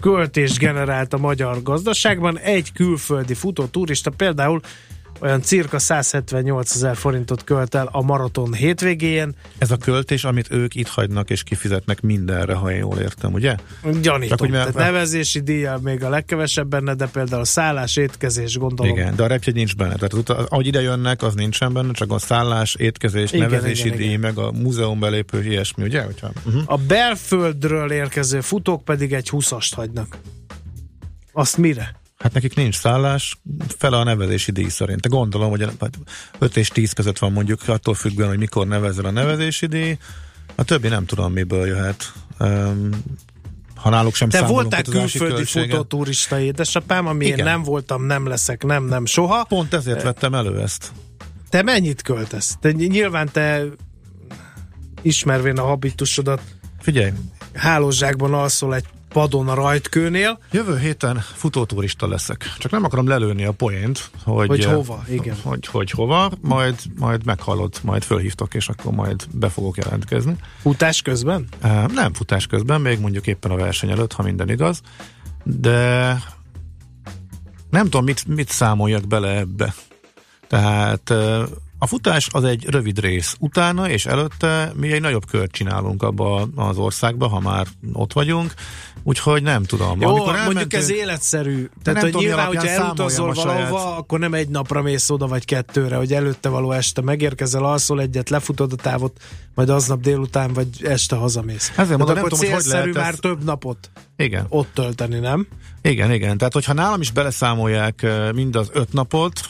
[0.00, 2.38] költést generált a magyar gazdaságban.
[2.38, 4.60] Egy külföldi futó turista például
[5.18, 9.34] olyan cirka 178 ezer forintot költ el a maraton hétvégén.
[9.58, 13.54] Ez a költés, amit ők itt hagynak és kifizetnek mindenre, ha én jól értem, ugye?
[13.82, 14.28] Gyanítom.
[14.28, 18.56] Csak, hogy Tehát mert- nevezési díja még a legkevesebb benne, de például a szállás, étkezés,
[18.56, 18.92] gondolom.
[18.96, 19.94] Igen, de a repjegy nincs benne.
[19.94, 23.96] Tehát uta- ahogy ide jönnek, az nincsen benne, csak a szállás, étkezés, Igen, nevezési igen,
[23.98, 24.20] díj, igen.
[24.20, 26.02] meg a múzeum belépő, ilyesmi, ugye?
[26.02, 26.62] Hogyha, uh-huh.
[26.66, 30.18] A belföldről érkező futók pedig egy 20-ast hagynak.
[31.32, 31.94] Azt mire?
[32.18, 33.38] Hát nekik nincs szállás,
[33.78, 35.00] fele a nevezési díj szerint.
[35.00, 35.68] De gondolom, hogy
[36.38, 39.98] 5 és 10 között van mondjuk, attól függően, hogy mikor nevezel a nevezési díj.
[40.54, 42.12] A többi nem tudom, miből jöhet.
[42.38, 42.90] Um,
[43.74, 47.44] ha náluk sem Te voltál utazási külföldi futóturista édesapám, ami én Igen.
[47.44, 49.44] nem voltam, nem leszek, nem, nem soha.
[49.44, 50.92] Pont ezért vettem elő ezt.
[51.48, 52.56] Te mennyit költesz?
[52.60, 53.62] Te nyilván te
[55.02, 56.40] ismervén a habitusodat
[56.80, 57.12] Figyelj,
[57.54, 58.84] hálózsákban alszol egy
[59.16, 60.38] padon a rajtkőnél.
[60.50, 62.54] Jövő héten futóturista leszek.
[62.58, 65.36] Csak nem akarom lelőni a poént, hogy, Hogy hova, igen.
[65.42, 70.36] Hogy, hogy hova, majd, majd meghallod, majd fölhívtok, és akkor majd be fogok jelentkezni.
[70.60, 71.48] Futás közben?
[71.94, 74.80] Nem futás közben, még mondjuk éppen a verseny előtt, ha minden igaz,
[75.42, 76.08] de
[77.70, 79.74] nem tudom, mit, mit számoljak bele ebbe.
[80.46, 81.14] Tehát
[81.78, 83.36] a futás az egy rövid rész.
[83.40, 88.54] Utána és előtte mi egy nagyobb kört csinálunk abba az országba, ha már ott vagyunk.
[89.02, 90.00] Úgyhogy nem tudom.
[90.00, 91.68] Jó, Amikor mondjuk elmentünk- ez életszerű.
[91.82, 95.96] Tehát, hogy nyilván, hogyha elutazol valahova, saját- akkor nem egy napra mész oda, vagy kettőre,
[95.96, 99.20] hogy előtte való este megérkezel, alszol egyet, lefutod a távot,
[99.54, 101.72] majd aznap délután, vagy este hazamész.
[101.76, 104.46] Ezért mondom, nem tudom, hogy hogy lehet már több napot Igen.
[104.48, 105.46] ott tölteni, nem?
[105.86, 106.38] Igen, igen.
[106.38, 109.40] Tehát, hogyha nálam is beleszámolják mind az öt napot,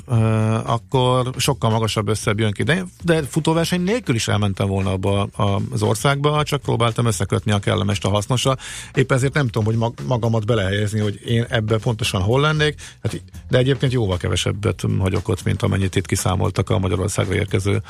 [0.65, 2.63] akkor sokkal magasabb összebb jön ki.
[2.63, 5.29] De, de futóverseny nélkül is elmentem volna abba
[5.71, 8.57] az országba, csak próbáltam összekötni a kellemest a hasznosra.
[8.95, 12.81] Épp ezért nem tudom, hogy mag- magamat belehelyezni, hogy én ebben pontosan hol lennék.
[13.03, 17.83] Hát, de egyébként jóval kevesebbet hagyok ott, mint amennyit itt kiszámoltak a Magyarországra érkező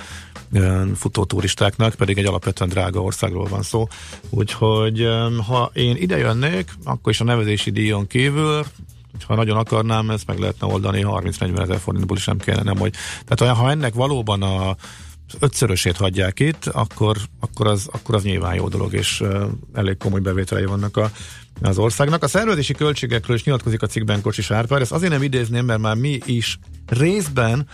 [0.94, 3.86] futóturistáknak, pedig egy alapvetően drága országról van szó.
[4.30, 5.08] Úgyhogy
[5.46, 8.34] ha én ide jönnék, akkor is a nevezési díjon kívül,
[9.26, 12.94] ha nagyon akarnám, ezt meg lehetne oldani 30-40 ezer forintból is nem nem hogy.
[13.26, 14.76] Tehát ha ennek valóban a
[15.40, 19.22] ötszörösét hagyják itt, akkor, akkor, az, akkor az nyilván jó dolog, és
[19.72, 21.10] elég komoly bevételei vannak a,
[21.60, 22.22] az országnak.
[22.22, 25.96] A szervezési költségekről is nyilatkozik a cikkben Kocsis Árpád, ezt azért nem idézném, mert már
[25.96, 27.66] mi is részben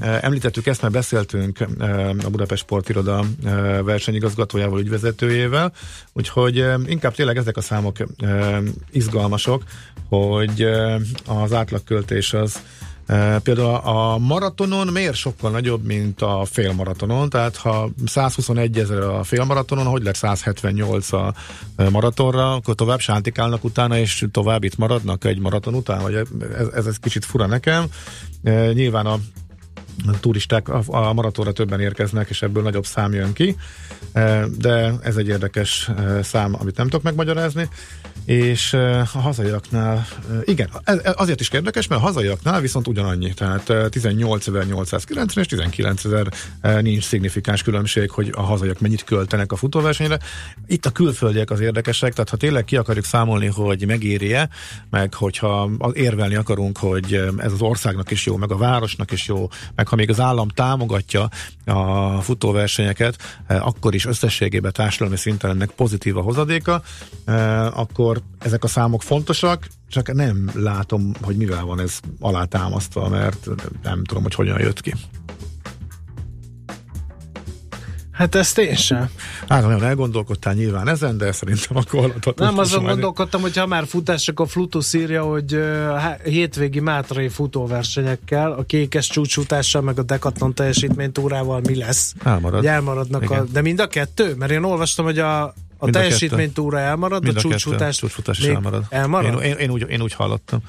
[0.00, 3.50] uh, említettük ezt, mert beszéltünk uh, a Budapest Sportiroda uh,
[3.82, 5.72] versenyigazgatójával, ügyvezetőjével,
[6.12, 8.56] úgyhogy uh, inkább tényleg ezek a számok uh,
[8.90, 9.62] izgalmasok,
[10.08, 11.00] hogy uh,
[11.42, 12.60] az átlagköltés az
[13.42, 17.28] például a maratonon miért sokkal nagyobb, mint a félmaratonon?
[17.28, 21.34] Tehát ha 121 ezer a félmaratonon, hogy lett 178 a
[21.90, 26.02] maratonra, akkor tovább sántikálnak utána, és tovább itt maradnak egy maraton után?
[26.02, 26.26] Vagy ez,
[26.74, 27.84] ez, ez kicsit fura nekem.
[28.72, 29.18] Nyilván a
[30.20, 33.56] turisták a, maratonra többen érkeznek, és ebből nagyobb szám jön ki,
[34.12, 37.68] Eh, de ez egy érdekes eh, szám, amit nem tudok megmagyarázni,
[38.24, 40.06] és eh, a hazaiaknál,
[40.44, 40.68] igen,
[41.14, 47.62] azért is érdekes, mert a hazaiaknál viszont ugyanannyi, tehát eh, 18.890 és 19.000 nincs szignifikáns
[47.62, 50.18] különbség, hogy a hazaiak mennyit költenek a futóversenyre.
[50.66, 54.48] Itt a külföldiek az érdekesek, tehát ha tényleg ki akarjuk számolni, hogy megéri-e,
[54.90, 59.48] meg hogyha érvelni akarunk, hogy ez az országnak is jó, meg a városnak is jó,
[59.80, 61.28] meg ha még az állam támogatja
[61.64, 63.16] a futóversenyeket,
[63.46, 66.82] eh, akkor is összességében társadalmi szinten ennek pozitív a hozadéka,
[67.24, 73.48] eh, akkor ezek a számok fontosak, csak nem látom, hogy mivel van ez alátámasztva, mert
[73.82, 74.94] nem tudom, hogy hogyan jött ki.
[78.20, 79.10] Hát ezt én sem.
[79.48, 83.86] Hát nagyon elgondolkodtál nyilván ezen, de szerintem akkor haladhatunk Nem azon gondolkodtam, hogy ha már
[83.86, 90.54] futás, akkor Flutus írja, hogy uh, hétvégi mátrai futóversenyekkel, a kékes csúcsfutással, meg a Decathlon
[90.54, 92.14] teljesítménytúrával mi lesz?
[92.24, 92.64] Elmarad.
[92.64, 93.48] Elmaradnak a, Igen.
[93.52, 94.34] de mind a kettő?
[94.34, 98.44] Mert én olvastam, hogy a, a a teljesítménytúra elmarad, Mind a a csúcsfutás, csúcsfutás is
[98.44, 98.84] még elmarad.
[98.88, 99.42] elmarad?
[99.42, 100.60] Én, én, én, úgy, én úgy hallottam.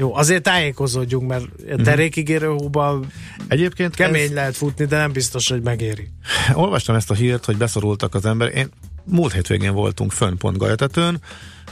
[0.00, 1.82] Jó, azért tájékozódjunk, mert Mhm.
[1.82, 3.06] derékigérő hóban
[3.48, 6.08] Egyébként kemény ez- lehet futni, de nem biztos, hogy megéri.
[6.52, 8.56] Olvastam ezt a hírt, hogy beszorultak az ember.
[8.56, 8.68] Én
[9.04, 11.20] múlt hétvégén voltunk fönn pont Gajatetőn,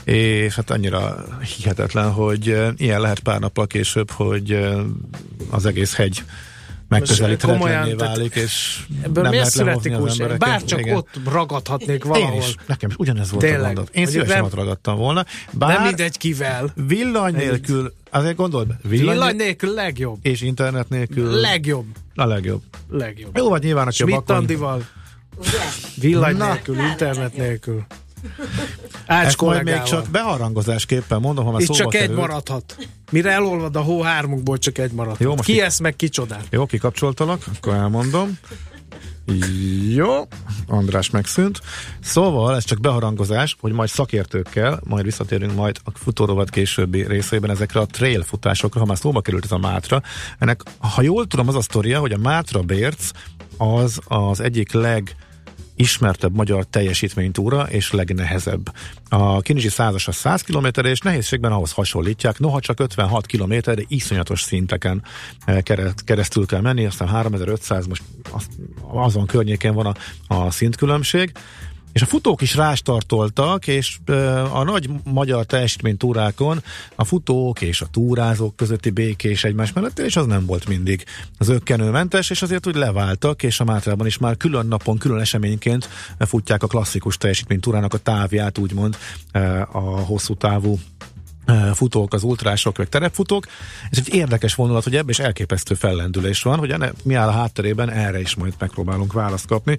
[0.03, 1.25] és hát annyira
[1.57, 4.77] hihetetlen, hogy eh, ilyen lehet pár nappal később, hogy eh,
[5.49, 6.23] az egész hegy
[6.87, 10.09] megközelíthetetlenné válik, és Ebből nem miért születik az úgy?
[10.09, 10.39] embereket.
[10.39, 10.95] Bár csak Igen.
[10.95, 12.37] ott ragadhatnék Én valahol.
[12.41, 13.61] is, nekem is ugyanez volt Tényleg.
[13.61, 13.95] a gondot.
[13.95, 15.25] Én szívesen ott ragadtam volna.
[15.57, 16.71] Nem mindegy kivel.
[16.87, 20.17] Villany nélkül, azért gondold, be, villany, Villany nélkül legjobb.
[20.21, 21.85] és internet nélkül Legjobb.
[22.15, 22.61] a legjobb.
[22.89, 23.37] Legjobb.
[23.37, 24.35] Jó, vagy nyilván, aki a Schmidt bakony...
[24.35, 24.85] Andival.
[25.95, 27.85] Villany nélkül, internet nélkül.
[29.05, 32.19] Ács Ezt majd még csak beharangozásképpen mondom, ha már Itt csak egy került.
[32.19, 32.77] maradhat.
[33.11, 35.19] Mire elolvad a hó hármunkból, csak egy maradhat.
[35.19, 36.41] Jó, most Ki ki- ezt meg kicsodál?
[36.49, 38.37] Jó, kikapcsoltalak, akkor elmondom.
[39.93, 40.27] Jó,
[40.67, 41.61] András megszűnt.
[41.99, 47.79] Szóval ez csak beharangozás, hogy majd szakértőkkel, majd visszatérünk majd a futórovat későbbi részében ezekre
[47.79, 50.01] a trail futásokra, ha már szóba került ez a Mátra.
[50.39, 53.09] Ennek, ha jól tudom, az a sztoria, hogy a Mátra Bérc
[53.57, 55.15] az az egyik leg
[55.77, 58.73] ismertebb magyar teljesítménytúra és legnehezebb.
[59.09, 63.83] A Kinizsi százas a 100 km és nehézségben ahhoz hasonlítják, noha csak 56 km, de
[63.87, 65.03] iszonyatos szinteken
[65.45, 65.57] eh,
[66.05, 68.47] keresztül kell menni, aztán 3500, most az-
[68.87, 69.95] azon környéken van a,
[70.35, 71.31] a szintkülönbség.
[71.93, 73.97] És a futók is rástartoltak, és
[74.51, 76.63] a nagy magyar teljesítménytúrákon
[76.95, 81.05] a futók és a túrázók közötti békés egymás mellett, és az nem volt mindig
[81.37, 85.89] az ökkenőmentes, és azért úgy leváltak, és a Mátrában is már külön napon, külön eseményként
[86.19, 88.97] futják a klasszikus teljesítménytúrának a távját, úgymond
[89.71, 90.79] a hosszú távú
[91.73, 93.47] futók, az ultrások, vagy terepfutók.
[93.89, 97.89] Ez egy érdekes vonulat, hogy ebben is elképesztő fellendülés van, hogy mi áll a hátterében,
[97.89, 99.77] erre is majd megpróbálunk választ kapni.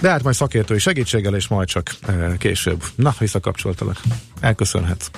[0.00, 2.82] De hát majd szakértői segítséggel, és majd csak e, később.
[2.94, 4.00] Na, visszakapcsoltalak.
[4.40, 5.10] Elköszönhetsz.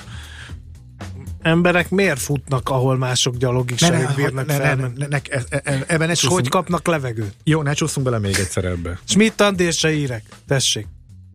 [1.41, 4.93] Emberek miért futnak, ahol mások gyalogig Ne, se ne, bírnak ne, ne, felmenni?
[4.97, 7.33] ne, ne, e- e- e- ebben ne És hogy kapnak levegőt?
[7.43, 8.99] Jó, ne csúszunk bele még egyszer ebbe.
[9.03, 10.23] Schmidt Andi és se írek.
[10.47, 10.87] Tessék.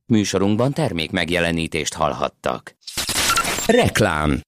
[0.07, 2.77] Műsorunkban termék megjelenítést hallhattak.
[3.67, 4.41] Reklám.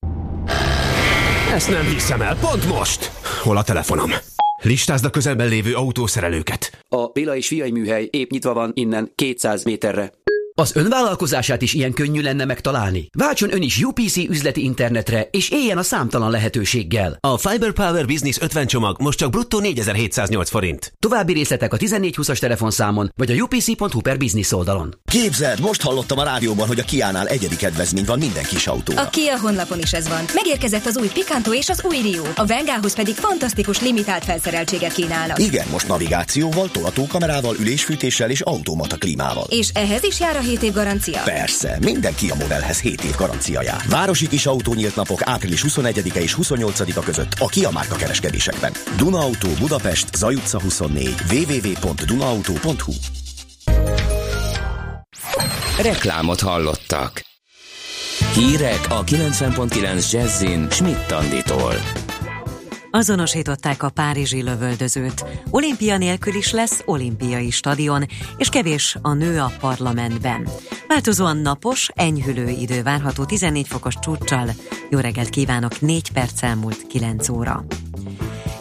[1.53, 3.13] Ezt nem hiszem el, pont most!
[3.43, 4.11] Hol a telefonom?
[4.63, 6.85] Listázd a közelben lévő autószerelőket.
[6.89, 10.13] A Béla és Fiai műhely épp nyitva van innen 200 méterre.
[10.55, 13.09] Az önvállalkozását is ilyen könnyű lenne megtalálni.
[13.19, 17.17] Váltson ön is UPC üzleti internetre, és éljen a számtalan lehetőséggel.
[17.21, 20.93] A Fiber Power Business 50 csomag most csak bruttó 4708 forint.
[20.99, 24.95] További részletek a 1420-as telefonszámon, vagy a upc.hu per business oldalon.
[25.05, 29.03] Képzeld, most hallottam a rádióban, hogy a Kiánál egyedi kedvezmény van minden kis autóra.
[29.03, 30.25] A Kia honlapon is ez van.
[30.35, 32.23] Megérkezett az új Picanto és az új Rio.
[32.37, 35.39] A Vengához pedig fantasztikus limitált felszereltséget kínálnak.
[35.39, 39.47] Igen, most navigációval, tolatókamerával, ülésfűtéssel és automata klímával.
[39.49, 41.23] És ehhez is jár a 7 év garancia?
[41.23, 43.83] Persze, minden Kia modellhez 7 év garancia jár.
[43.89, 48.73] Városi kis autó nyílt napok április 21-e és 28-a között a Kia márka kereskedésekben.
[48.97, 52.93] Duna Auto Budapest, Zaj utca 24, www.dunaauto.hu
[55.79, 57.23] Reklámot hallottak.
[58.35, 62.02] Hírek a 90.9 Jazzin Schmidt Anditól.
[62.95, 65.25] Azonosították a párizsi lövöldözőt.
[65.51, 70.49] Olimpia nélkül is lesz olimpiai stadion, és kevés a nő a parlamentben.
[70.89, 74.49] Változóan napos, enyhülő idő várható 14 fokos csúccsal.
[74.91, 77.65] Jó reggelt kívánok, 4 perc elmúlt 9 óra.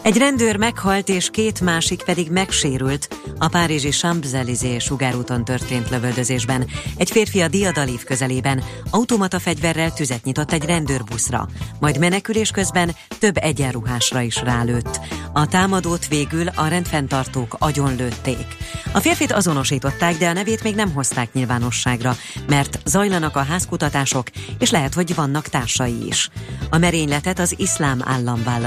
[0.02, 6.66] Egy rendőr meghalt és két másik pedig megsérült a párizsi Champs-Élysées sugárúton történt lövöldözésben.
[6.96, 11.48] Egy férfi a Diadalív közelében automata fegyverrel tüzet nyitott egy rendőrbuszra,
[11.80, 15.00] majd menekülés közben több egyenruhásra is rálőtt.
[15.32, 18.46] A támadót végül a rendfenntartók agyonlőtték.
[18.92, 22.16] A férfit azonosították, de a nevét még nem hozták nyilvánosságra,
[22.48, 24.26] mert zajlanak a házkutatások,
[24.58, 26.30] és lehet, hogy vannak társai is.
[26.70, 28.60] A merényletet az iszlám állam vállal